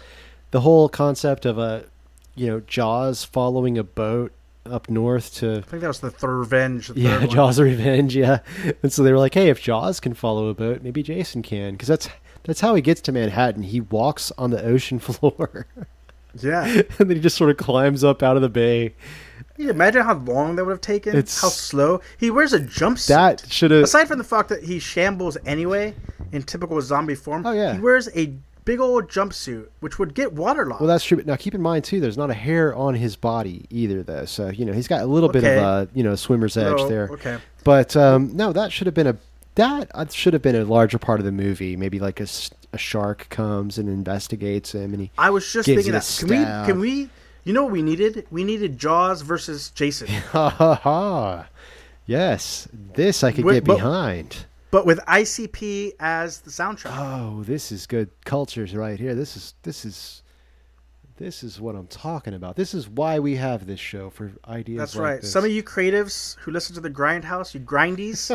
[0.51, 1.87] the whole concept of a,
[2.35, 4.33] you know, Jaws following a boat
[4.67, 6.89] up north to I think that was the third revenge.
[6.89, 7.31] the yeah, third one.
[7.37, 8.39] Jaws Revenge, yeah.
[8.83, 11.73] And so they were like, hey, if Jaws can follow a boat, maybe Jason can,
[11.73, 12.09] because that's
[12.45, 13.63] that's how he gets to Manhattan.
[13.63, 15.67] He walks on the ocean floor,
[16.41, 16.65] Yeah.
[16.99, 18.95] and then he just sort of climbs up out of the bay.
[19.55, 21.15] Can you imagine how long that would have taken?
[21.17, 22.01] It's- how slow?
[22.19, 23.07] He wears a jumpsuit.
[23.09, 23.85] That should have.
[23.85, 25.95] Aside from the fact that he shambles anyway
[26.33, 27.75] in typical zombie form, Oh, yeah.
[27.75, 28.35] he wears a
[28.65, 30.81] big old jumpsuit, which would get waterlogged.
[30.81, 31.17] Well, that's true.
[31.17, 34.25] But now keep in mind too, there's not a hair on his body either, though.
[34.25, 36.89] So you know he's got a little bit of a you know swimmer's edge Oh,
[36.89, 37.09] there.
[37.13, 37.39] Okay.
[37.65, 39.17] But um, no, that should have been a
[39.57, 41.77] that uh, should have been a larger part of the movie.
[41.77, 42.27] Maybe like a
[42.77, 46.65] shark comes and investigates him, and he I was just Gives thinking a that.
[46.67, 46.95] Can we?
[46.95, 47.11] Can we?
[47.45, 48.27] You know what we needed?
[48.31, 51.47] We needed Jaws versus Jason, ha ha ha.
[52.07, 54.29] Yes, this I could Wait, get behind.
[54.31, 54.47] but
[54.83, 56.91] with ICP as the soundtrack.
[56.99, 59.15] Oh, this is good cultures right here.
[59.15, 60.23] This is this is
[61.17, 62.57] this is what I'm talking about.
[62.57, 64.79] This is why we have this show for ideas.
[64.79, 65.21] That's like right.
[65.21, 65.31] this.
[65.31, 68.31] Some of you creatives who listen to the Grindhouse, you grindies,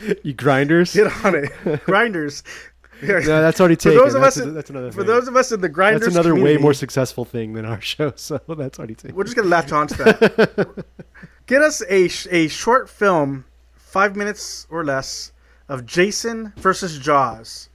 [0.22, 0.94] you grinders.
[0.94, 1.50] get on it.
[1.84, 2.42] Grinders.
[3.02, 5.06] No, that's already For those of that's, us a- that's another For thing.
[5.06, 8.12] those of us in the grinders, That's another way more successful thing than our show.
[8.16, 9.16] So that's already taken.
[9.16, 10.84] We're just gonna latch on to that.
[11.46, 13.46] Get us a a short film,
[13.90, 15.32] five minutes or less,
[15.68, 17.68] of Jason versus Jaws,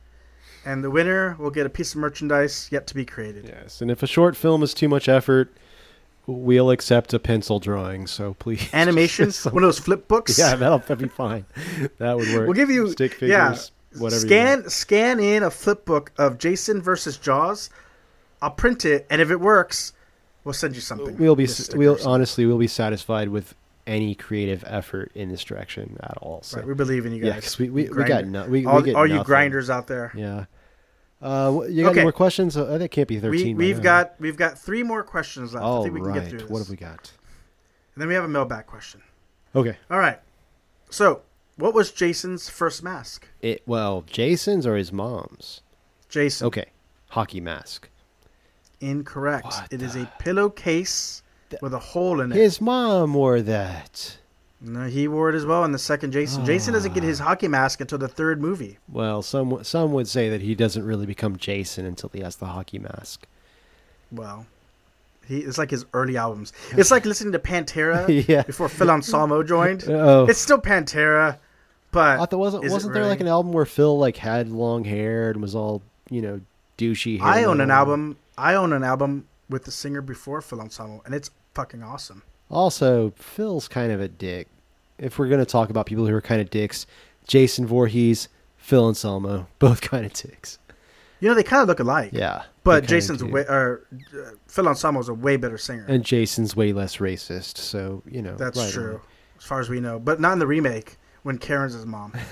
[0.65, 3.45] and the winner will get a piece of merchandise yet to be created.
[3.47, 5.55] Yes, and if a short film is too much effort,
[6.27, 8.07] we'll accept a pencil drawing.
[8.07, 10.37] So please, Animation, one of those flip books.
[10.37, 11.45] yeah, that'll, that'll be fine.
[11.99, 12.47] That would work.
[12.47, 14.19] we'll give you stick figures, yeah, whatever.
[14.25, 17.69] Scan scan in a flip book of Jason versus Jaws.
[18.41, 19.93] I'll print it, and if it works,
[20.43, 21.17] we'll send you something.
[21.17, 21.77] We'll be With s- stickers.
[21.79, 23.55] we'll honestly we'll be satisfied with
[23.87, 26.41] any creative effort in this direction at all.
[26.43, 27.27] So Right, we believe in you guys.
[27.27, 30.11] yeah, because we, we, we got no, we, all, we all you grinders out there.
[30.15, 30.45] Yeah.
[31.21, 31.99] Uh, you got Okay.
[32.01, 32.57] any more questions?
[32.57, 33.55] Uh, that can't be thirteen.
[33.55, 33.83] by we've now.
[33.83, 35.65] got we've got three more questions left.
[35.65, 36.49] I think we can get through this.
[36.49, 37.11] What have we got?
[37.95, 39.01] And then we have a mailbag question.
[39.55, 39.77] Okay.
[39.89, 40.19] All right.
[40.89, 41.21] So,
[41.55, 43.27] what was Jason's first mask?
[43.41, 45.61] It well, Jason's or his mom's?
[46.09, 46.47] Jason.
[46.47, 46.65] Okay.
[47.09, 47.89] Hockey mask.
[48.81, 49.45] Incorrect.
[49.45, 51.23] What It is the- a pillowcase
[51.61, 52.35] with a hole in it.
[52.35, 54.17] His mom wore that.
[54.61, 56.45] No, he wore it as well in the second Jason.
[56.45, 57.07] Jason doesn't get Ah.
[57.07, 58.77] his hockey mask until the third movie.
[58.91, 62.47] Well, some some would say that he doesn't really become Jason until he has the
[62.47, 63.27] hockey mask.
[64.11, 64.45] Well,
[65.27, 66.53] he it's like his early albums.
[66.77, 68.43] It's like listening to Pantera Yeah.
[68.43, 69.83] before Phil Anselmo joined.
[69.87, 70.25] Oh.
[70.25, 71.37] It's still Pantera,
[71.91, 75.29] but I thought wasn't wasn't there like an album where Phil like had long hair
[75.31, 76.41] and was all you know
[76.77, 77.19] douchey?
[77.19, 78.17] hair I own an album.
[78.37, 82.23] I own an album with the singer before Phil Anselmo, and it's fucking awesome.
[82.49, 84.47] Also, Phil's kind of a dick.
[84.97, 86.85] If we're gonna talk about people who are kind of dicks,
[87.27, 88.27] Jason Voorhees,
[88.57, 90.59] Phil Anselmo, both kind of dicks.
[91.21, 92.09] You know, they kind of look alike.
[92.13, 95.85] Yeah, But Jason's way, or uh, Phil Anselmo's a way better singer.
[95.87, 97.57] and Jason's way less racist.
[97.57, 99.01] So you know That's right true, on.
[99.37, 99.97] as far as we know.
[99.99, 102.13] But not in the remake when Karen's his mom.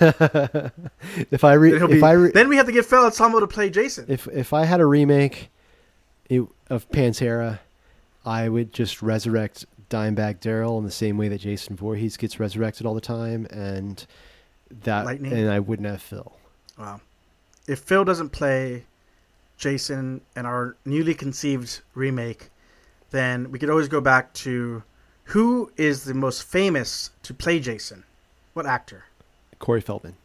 [1.30, 3.40] If I re- Then, if be, I re- then we have to get Phil Anselmo
[3.40, 4.04] to play Jason.
[4.08, 5.50] if if I had a remake
[6.28, 7.60] it, of Pantera,
[8.24, 12.86] I would just resurrect Dimebag Darrell in the same way that Jason Voorhees gets resurrected
[12.86, 14.04] all the time, and
[14.82, 15.32] that Lightning?
[15.32, 16.32] and I wouldn't have Phil.
[16.78, 17.00] Wow.
[17.66, 18.84] If Phil doesn't play
[19.56, 22.50] Jason in our newly conceived remake,
[23.10, 24.82] then we could always go back to
[25.24, 28.04] who is the most famous to play Jason?
[28.52, 29.04] What actor?
[29.58, 30.16] Corey Feldman.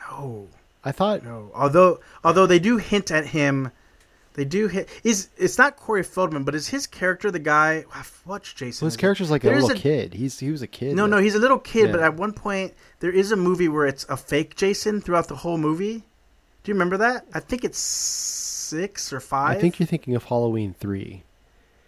[0.00, 0.48] No,
[0.84, 1.50] I thought no.
[1.54, 3.70] Although, although they do hint at him,
[4.34, 4.88] they do hit.
[5.04, 7.84] Is it's not Corey Feldman, but is his character the guy?
[7.94, 8.22] I've
[8.54, 8.84] Jason.
[8.84, 10.14] well, his character's like a little kid.
[10.14, 10.94] He's he was a kid.
[10.94, 11.92] No, that- no, he's a little kid, Yeah.
[11.92, 15.36] but at one point there is a movie where it's a fake Jason throughout the
[15.36, 16.04] whole movie.
[16.62, 17.26] Do you remember that?
[17.32, 19.56] I think it's six or five.
[19.56, 21.22] I think you're thinking of Halloween three.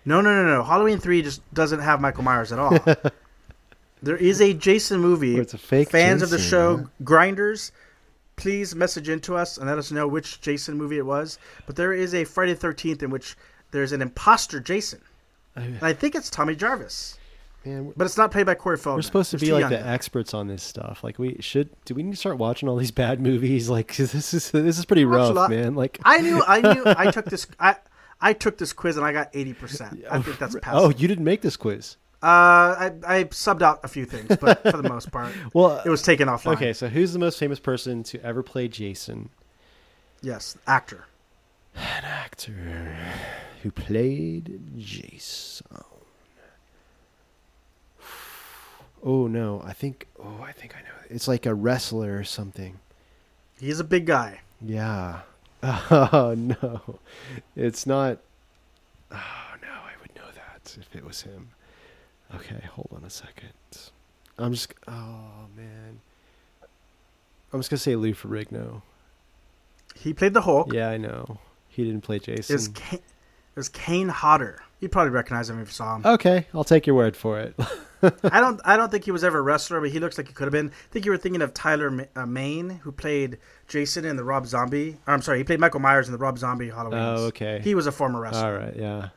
[0.05, 0.62] No, no, no, no.
[0.62, 2.78] Halloween three just doesn't have Michael Myers at all.
[4.03, 5.34] there is a Jason movie.
[5.34, 6.84] Where it's a fake Fans of the show, huh?
[7.05, 7.72] Grinders,
[8.41, 11.38] please message into us and let us know which Jason movie it was.
[11.66, 13.36] But there is a Friday Thirteenth in which
[13.70, 15.01] there's an imposter Jason,
[15.57, 17.18] oh, and I think it's Tommy Jarvis,
[17.64, 18.99] Man, but it's not played by Corey Feldman.
[18.99, 21.05] we're supposed to It's be like the experts on this stuff.
[21.05, 21.68] Like we should.
[21.84, 23.68] Do we need to start watching all these bad movies?
[23.80, 25.74] Like this is this is pretty rough, man.
[25.74, 27.76] Like I knew, I knew, I took this, I,
[28.20, 30.03] I took this quiz and I got eighty percent.
[30.11, 30.80] I oh, think that's passing.
[30.80, 31.97] oh, you didn't make this quiz.
[32.22, 35.88] Uh, I, I subbed out a few things, but for the most part, Well, it
[35.88, 36.52] was taken offline.
[36.54, 36.72] okay.
[36.74, 39.30] So who's the most famous person to ever play Jason?
[40.20, 41.06] Yes, actor.
[41.74, 42.96] An actor
[43.62, 45.66] who played Jason.
[49.02, 50.06] Oh no, I think.
[50.22, 50.94] Oh, I think I know.
[51.08, 52.78] It's like a wrestler or something.
[53.58, 54.40] He's a big guy.
[54.60, 55.20] Yeah.
[55.62, 56.98] Oh no,
[57.54, 58.18] it's not.
[59.10, 61.48] Oh no, I would know that if it was him.
[62.35, 63.51] Okay, hold on a second.
[64.39, 64.72] I'm just.
[64.89, 66.01] Oh man.
[67.53, 68.83] I'm just gonna say Lou Ferrigno.
[69.97, 70.72] He played the Hulk.
[70.72, 71.39] Yeah, I know.
[71.68, 72.55] He didn't play It Jason.
[72.55, 74.62] was, Kane, it was Kane Hodder.
[74.81, 76.07] You'd probably recognize him if you saw him.
[76.07, 77.55] Okay, I'll take your word for it.
[78.03, 78.61] I don't.
[78.64, 80.53] I don't think he was ever a wrestler, but he looks like he could have
[80.53, 80.68] been.
[80.70, 84.24] I think you were thinking of Tyler Ma- uh, Mane, who played Jason in the
[84.24, 84.97] Rob Zombie.
[85.07, 86.99] Or, I'm sorry, he played Michael Myers in the Rob Zombie Halloween.
[87.01, 87.61] Oh, okay.
[87.62, 88.47] He was a former wrestler.
[88.47, 89.09] All right, yeah.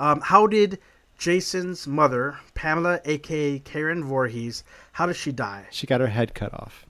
[0.00, 0.78] Um, how did
[1.20, 5.66] Jason's mother, Pamela, aka Karen Voorhees, how did she die?
[5.70, 6.86] She got her head cut off.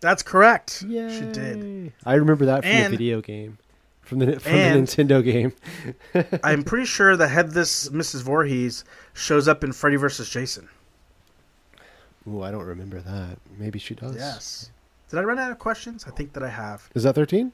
[0.00, 0.84] That's correct.
[0.86, 1.92] Yeah, She did.
[2.06, 3.58] I remember that from And- the video game,
[4.02, 5.52] from the from and- the Nintendo game.
[6.44, 8.22] I'm pretty sure the headless Mrs.
[8.22, 10.30] Voorhees shows up in Freddy vs.
[10.30, 10.68] Jason.
[12.28, 13.38] Ooh, I don't remember that.
[13.58, 14.14] Maybe she does.
[14.14, 14.70] Yes.
[15.10, 16.04] Did I run out of questions?
[16.06, 16.88] I think that I have.
[16.94, 17.52] Is that thirteen?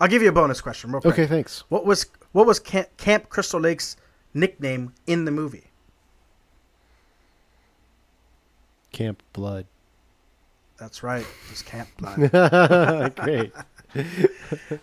[0.00, 1.12] I'll give you a bonus question real quick.
[1.14, 1.62] Okay, thanks.
[1.68, 3.96] What was what was Camp, Camp Crystal Lake's
[4.34, 5.64] nickname in the movie?
[8.92, 9.66] Camp Blood.
[10.78, 11.22] That's right.
[11.22, 13.14] It was Camp Blood.
[13.16, 13.52] Great.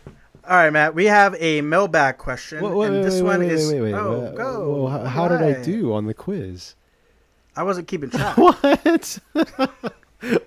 [0.47, 0.95] All right, Matt.
[0.95, 4.33] We have a mailbag question, Wait, wait, and this wait, one is wait, wait, oh
[4.35, 4.83] go.
[4.83, 6.75] Well, how, how did I do on the quiz?
[7.55, 8.37] I wasn't keeping track.
[8.37, 9.19] What?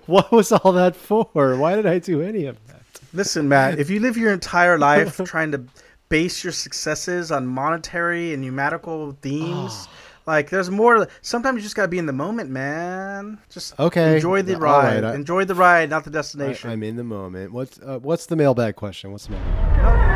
[0.07, 1.27] what was all that for?
[1.33, 2.81] Why did I do any of that?
[3.13, 3.77] Listen, Matt.
[3.77, 5.63] If you live your entire life trying to
[6.11, 9.87] base your successes on monetary and numerical themes.
[10.27, 11.07] Like there's more.
[11.21, 13.39] Sometimes you just gotta be in the moment, man.
[13.49, 14.15] Just Okay.
[14.15, 15.03] Enjoy the All ride.
[15.03, 16.69] right, I- enjoy the ride, not the destination.
[16.69, 17.51] I'm in the moment.
[17.53, 19.11] What's uh, what's the mailbag question?
[19.11, 20.11] What's the mailbag?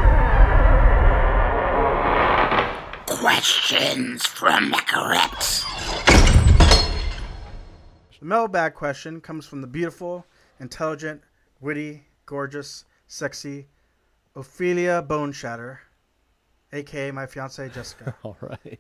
[3.08, 5.64] Questions from Macarettes.
[8.20, 10.26] The mailbag question comes from the beautiful,
[10.60, 11.22] intelligent,
[11.60, 13.68] witty, gorgeous, sexy
[14.36, 15.80] Ophelia Bone Shatter,
[16.74, 18.16] aka my fiance Jessica.
[18.24, 18.80] All right.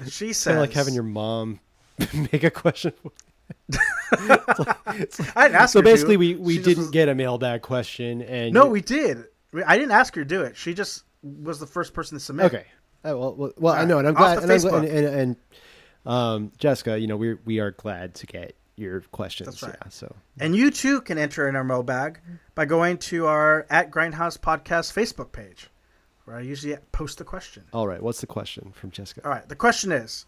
[0.00, 1.60] And she Kind of like having your mom
[2.32, 2.92] make a question.
[4.12, 4.38] I
[4.96, 5.90] didn't ask So her to.
[5.90, 9.24] basically, we, we She didn't was- get a mailbag question, and No, you- we did.
[9.66, 10.56] I didn't ask her to do it.
[10.56, 12.46] She just was the first person to submit.
[12.46, 12.64] Okay.
[13.04, 13.88] Uh, well, well, well I Alright.
[13.88, 14.38] know, and I'm Off glad.
[14.38, 15.36] the And, I'm glad- and, and, and,
[16.12, 19.46] um, Jessica, you know, we we are glad to get your questions.
[19.48, 19.76] That's right.
[19.82, 22.20] Yeah, so And you too can enter in our mailbag
[22.54, 25.68] by going to our at Grindhouse Podcast Facebook page,
[26.24, 27.64] where I usually post the question.
[27.72, 28.02] all right.
[28.02, 29.22] What's the question from Jessica?
[29.24, 29.48] All right.
[29.48, 30.26] The question is,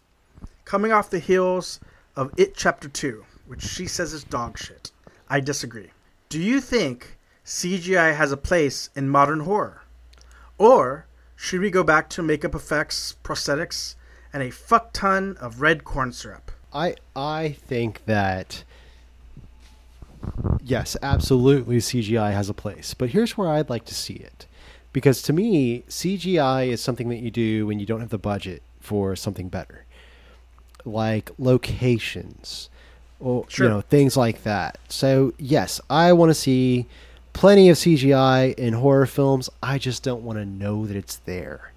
[0.65, 1.79] coming off the heels
[2.15, 4.91] of It Chapter Two, which she says is dog shit.
[5.29, 5.91] I disagree.
[6.29, 9.81] Do you think CGI has a place in modern horror,
[10.57, 13.95] or should we go back to makeup effects, prosthetics,
[14.33, 16.51] and a fuck ton of red corn syrup?
[16.73, 18.63] I I think that
[20.63, 22.93] yes, absolutely CGI has a place.
[22.93, 24.45] But here's where I'd like to see it.
[24.93, 28.61] Because to me, CGI is something that you do when you don't have the budget
[28.79, 29.85] for something better.
[30.83, 32.69] Like locations
[33.19, 33.67] or Sure.
[33.67, 34.79] you know, things like that.
[34.89, 36.87] So, yes, I want to see
[37.33, 39.49] plenty of CGI in horror films.
[39.63, 41.71] I just don't want to know that it's there.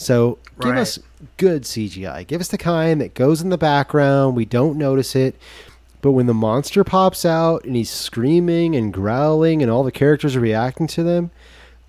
[0.00, 0.80] So, give Right.
[0.80, 0.98] us
[1.36, 2.24] good CGI.
[2.24, 5.34] Give us the kind that goes in the background, we don't notice it.
[6.00, 10.34] But when the monster pops out and he's screaming and growling and all the characters
[10.36, 11.30] are reacting to them,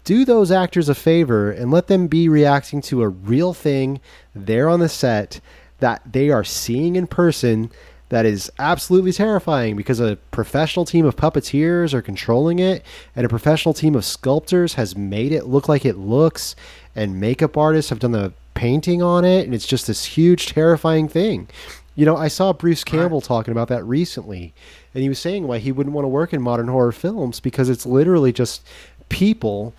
[0.04, 4.02] do those actors a favor and let them be reacting to a real thing
[4.36, 5.40] there on the set
[5.80, 7.72] that they are seeing in person
[8.10, 12.84] that is absolutely terrifying because a professional team of puppeteers are controlling it
[13.16, 16.54] and a professional team of sculptors has made it look like it looks
[16.96, 21.08] and makeup artists have done the painting on it and it's just this huge terrifying
[21.08, 21.48] thing.
[21.96, 24.54] You know, I saw Bruce Campbell talking about that recently,
[24.94, 27.70] and he was saying why he wouldn't want to work in modern horror films because
[27.70, 28.66] it's literally just
[29.10, 29.74] people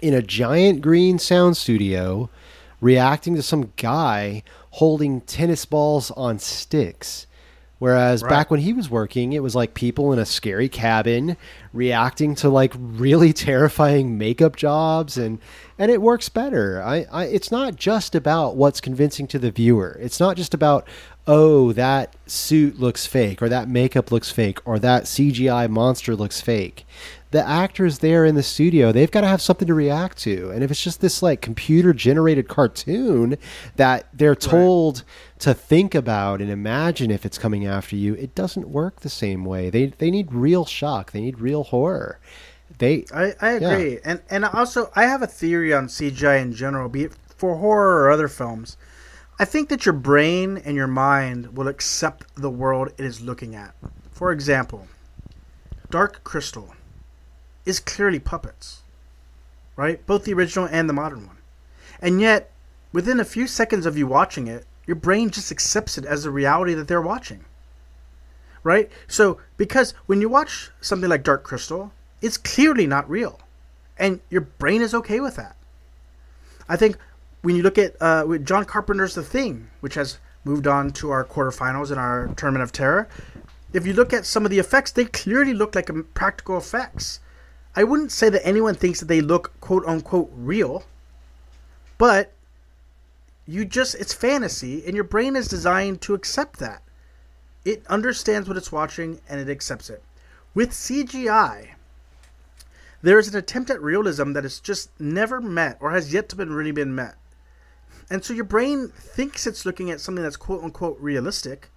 [0.00, 2.30] in a giant green sound studio
[2.80, 7.26] reacting to some guy holding tennis balls on sticks.
[7.78, 8.30] Whereas Right.
[8.30, 11.36] back when he was working, it was like people in a scary cabin
[11.74, 15.38] reacting to like really terrifying makeup jobs and
[15.78, 16.82] and it works better.
[16.82, 19.98] I, I it's not just about what's convincing to the viewer.
[20.00, 20.88] It's not just about
[21.26, 26.40] oh that suit looks fake or that makeup looks fake or that CGI monster looks
[26.40, 26.86] fake.
[27.36, 30.48] The actors there in the studio, they've got to have something to react to.
[30.52, 33.36] And if it's just this like computer generated cartoon
[33.74, 35.04] that they're told
[35.40, 39.44] to think about and imagine if it's coming after you, it doesn't work the same
[39.44, 39.68] way.
[39.68, 41.12] They they need real shock.
[41.12, 42.18] They need real horror.
[42.78, 46.88] They I, I agree, and and also I have a theory on CGI in general,
[46.88, 48.78] be it for horror or other films.
[49.38, 53.54] I think that your brain and your mind will accept the world it is looking
[53.54, 53.74] at.
[54.10, 54.88] For example,
[55.90, 56.72] Dark Crystal
[57.66, 58.82] is clearly puppets,
[59.76, 60.04] right?
[60.06, 61.38] Both the original and the modern one,
[62.00, 62.50] and yet
[62.92, 66.30] within a few seconds of you watching it, your brain just accepts it as the
[66.30, 67.44] reality that they're watching.
[68.62, 68.90] Right?
[69.06, 71.92] So, because when you watch something like Dark Crystal,
[72.22, 73.38] it's clearly not real.
[73.98, 75.56] And your brain is okay with that.
[76.68, 76.96] I think
[77.42, 81.10] when you look at uh, with John Carpenter's The Thing, which has moved on to
[81.10, 83.08] our quarterfinals in our Tournament of Terror,
[83.72, 87.20] if you look at some of the effects, they clearly look like practical effects.
[87.76, 90.84] I wouldn't say that anyone thinks that they look quote unquote real,
[91.98, 92.32] but
[93.46, 96.82] you just, it's fantasy, and your brain is designed to accept that.
[97.64, 100.02] It understands what it's watching and it accepts it.
[100.54, 101.68] With CGI,
[103.02, 106.36] there is an attempt at realism that is just never met or has yet to
[106.36, 107.16] been really been met.
[108.08, 111.68] And so your brain thinks it's looking at something that's quote unquote realistic,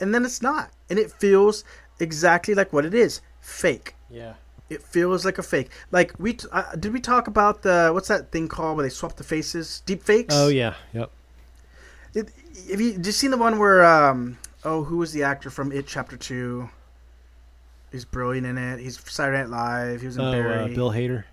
[0.00, 0.70] and then it's not.
[0.88, 1.64] And it feels
[2.00, 3.94] exactly like what it is fake.
[4.10, 4.34] yeah.
[4.70, 5.70] It feels like a fake.
[5.90, 8.90] Like we t- uh, did we talk about the what's that thing called where they
[8.90, 9.82] swap the faces?
[9.86, 10.34] Deep fakes.
[10.36, 10.74] Oh yeah.
[10.92, 11.10] Yep.
[12.14, 12.30] It,
[12.70, 15.86] have you just seen the one where um oh who was the actor from It
[15.86, 16.68] Chapter Two?
[17.90, 18.80] He's brilliant in it.
[18.80, 20.00] He's Saturday Night Live.
[20.00, 20.72] He was in Oh, Barry.
[20.72, 21.24] uh, Bill Hader.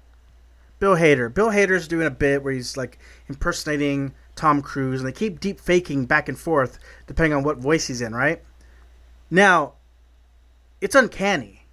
[0.79, 1.33] Bill Hader.
[1.33, 5.59] Bill Hader's doing a bit where he's like impersonating Tom Cruise, and they keep deep
[5.59, 8.13] faking back and forth depending on what voice he's in.
[8.15, 8.41] Right
[9.29, 9.73] now,
[10.79, 11.65] it's uncanny,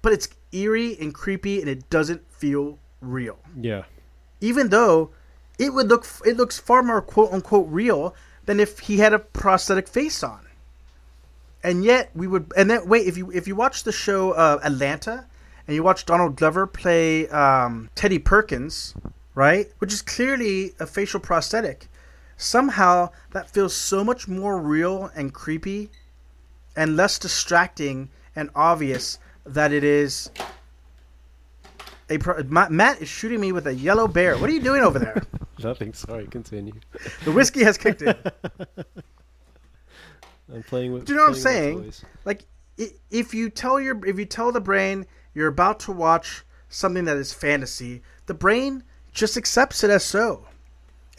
[0.00, 3.38] but it's eerie and creepy, and it doesn't feel real.
[3.60, 3.84] Yeah.
[4.40, 5.10] Even though
[5.58, 8.14] it would look, it looks far more quote unquote real
[8.46, 10.46] than if he had a prosthetic face on.
[11.62, 14.60] And yet we would, and then wait if you if you watch the show uh,
[14.62, 15.26] Atlanta,
[15.66, 18.94] and you watch Donald Glover play um, Teddy Perkins,
[19.34, 21.88] right, which is clearly a facial prosthetic,
[22.36, 25.90] somehow that feels so much more real and creepy,
[26.76, 30.30] and less distracting and obvious that it is.
[32.10, 34.36] A pro- Ma- Matt is shooting me with a yellow bear.
[34.36, 35.22] What are you doing over there?
[35.62, 35.94] Nothing.
[35.94, 36.26] Sorry.
[36.26, 36.74] Continue.
[37.24, 38.14] The whiskey has kicked in.
[40.52, 41.06] I'm playing with.
[41.06, 41.92] Do you know what I'm saying?
[42.24, 42.44] like
[42.76, 47.16] if you tell your if you tell the brain you're about to watch something that
[47.16, 48.82] is fantasy the brain
[49.12, 50.46] just accepts it as so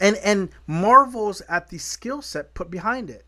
[0.00, 3.24] and and marvels at the skill set put behind it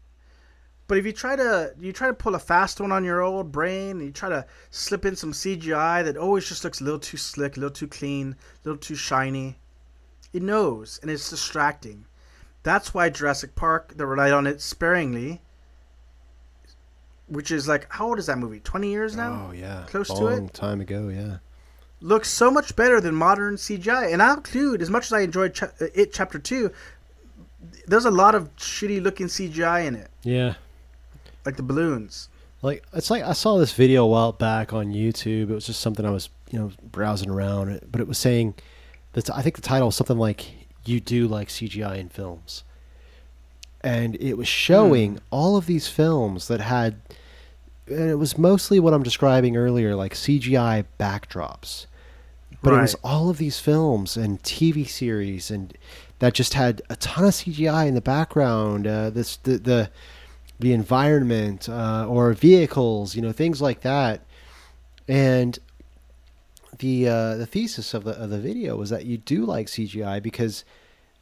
[0.89, 3.53] but if you try to you try to pull a fast one on your old
[3.53, 6.99] brain and you try to slip in some cgi that always just looks a little
[6.99, 8.34] too slick a little too clean
[8.64, 9.59] a little too shiny
[10.32, 12.05] it knows and it's distracting
[12.62, 15.41] that's why jurassic park they relied on it sparingly
[17.26, 19.84] which is like how old is that movie 20 years now Oh yeah.
[19.86, 20.36] Close to it.
[20.39, 21.09] Long time ago.
[21.09, 21.39] Yeah.
[22.01, 25.53] looks so much better than modern cgi and i'll include as much as i enjoyed
[25.55, 26.70] cha- uh, it chapter 2
[27.86, 30.55] there's a lot of shitty looking cgi in it Yeah.
[31.49, 32.28] Like the balloons
[32.61, 35.49] Like it's like I saw this video a while back on YouTube.
[35.51, 38.55] It was just something I was you know browsing around, but it was saying
[39.14, 40.46] that I think the title was something like
[40.84, 42.64] "You do like CGI in films,"
[43.80, 47.01] and it was showing all of these films that had,
[47.86, 51.86] and it was mostly what I'm describing earlier, like CGI backdrops.
[52.61, 55.72] But it was all of these films and TV series and
[56.18, 58.86] that just had a ton of CGI in the background.
[58.86, 59.90] Uh, this the the
[60.61, 64.22] the environment uh, or vehicles, you know, things like that.
[65.06, 65.59] And
[66.78, 70.22] the uh, the thesis of the of the video was that you do like CGI
[70.22, 70.64] because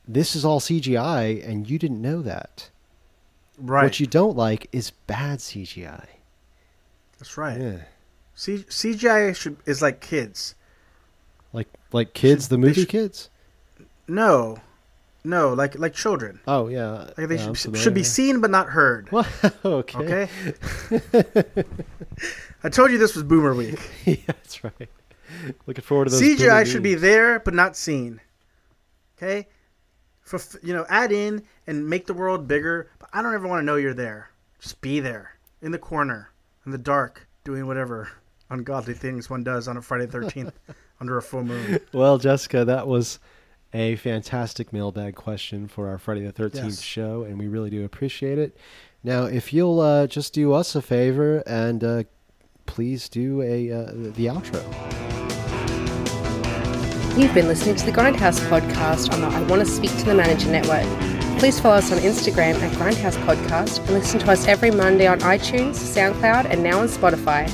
[0.08, 2.70] this is all CGI and you didn't know that.
[3.58, 3.84] Right.
[3.84, 6.06] What you don't like is bad CGI.
[7.18, 7.58] That's right.
[7.60, 7.78] Yeah.
[8.34, 10.54] C- CGI should is like kids.
[11.52, 13.30] Like like kids, Should- the movie should- kids.
[14.08, 14.58] No,
[15.26, 16.40] no, like like children.
[16.46, 19.10] Oh yeah, Like they yeah, should, should be seen but not heard.
[19.10, 19.26] Well,
[19.64, 20.28] okay.
[20.92, 21.64] Okay.
[22.62, 23.78] I told you this was Boomer Week.
[24.04, 24.88] yeah, that's right.
[25.66, 26.22] Looking forward to those.
[26.22, 28.20] CGI should be there but not seen.
[29.16, 29.48] Okay,
[30.20, 32.90] for you know, add in and make the world bigger.
[32.98, 34.30] But I don't ever want to know you're there.
[34.60, 36.30] Just be there in the corner
[36.64, 38.10] in the dark, doing whatever
[38.50, 40.58] ungodly things one does on a Friday Thirteenth
[41.00, 41.80] under a full moon.
[41.92, 43.18] Well, Jessica, that was
[43.76, 46.80] a fantastic mailbag question for our Friday the Thirteenth Yes.
[46.80, 48.56] show, and we really do appreciate it.
[49.04, 52.02] Now, if you'll uh, just do us a favor and uh,
[52.64, 54.62] please do a uh, the outro.
[57.18, 60.14] You've been listening to the Grindhouse podcast on the I Want to Speak to the
[60.14, 60.84] Manager network.
[61.38, 65.18] Please follow us on Instagram at Grindhouse Podcast and listen to us every Monday on
[65.20, 67.46] iTunes, SoundCloud, and now on Spotify.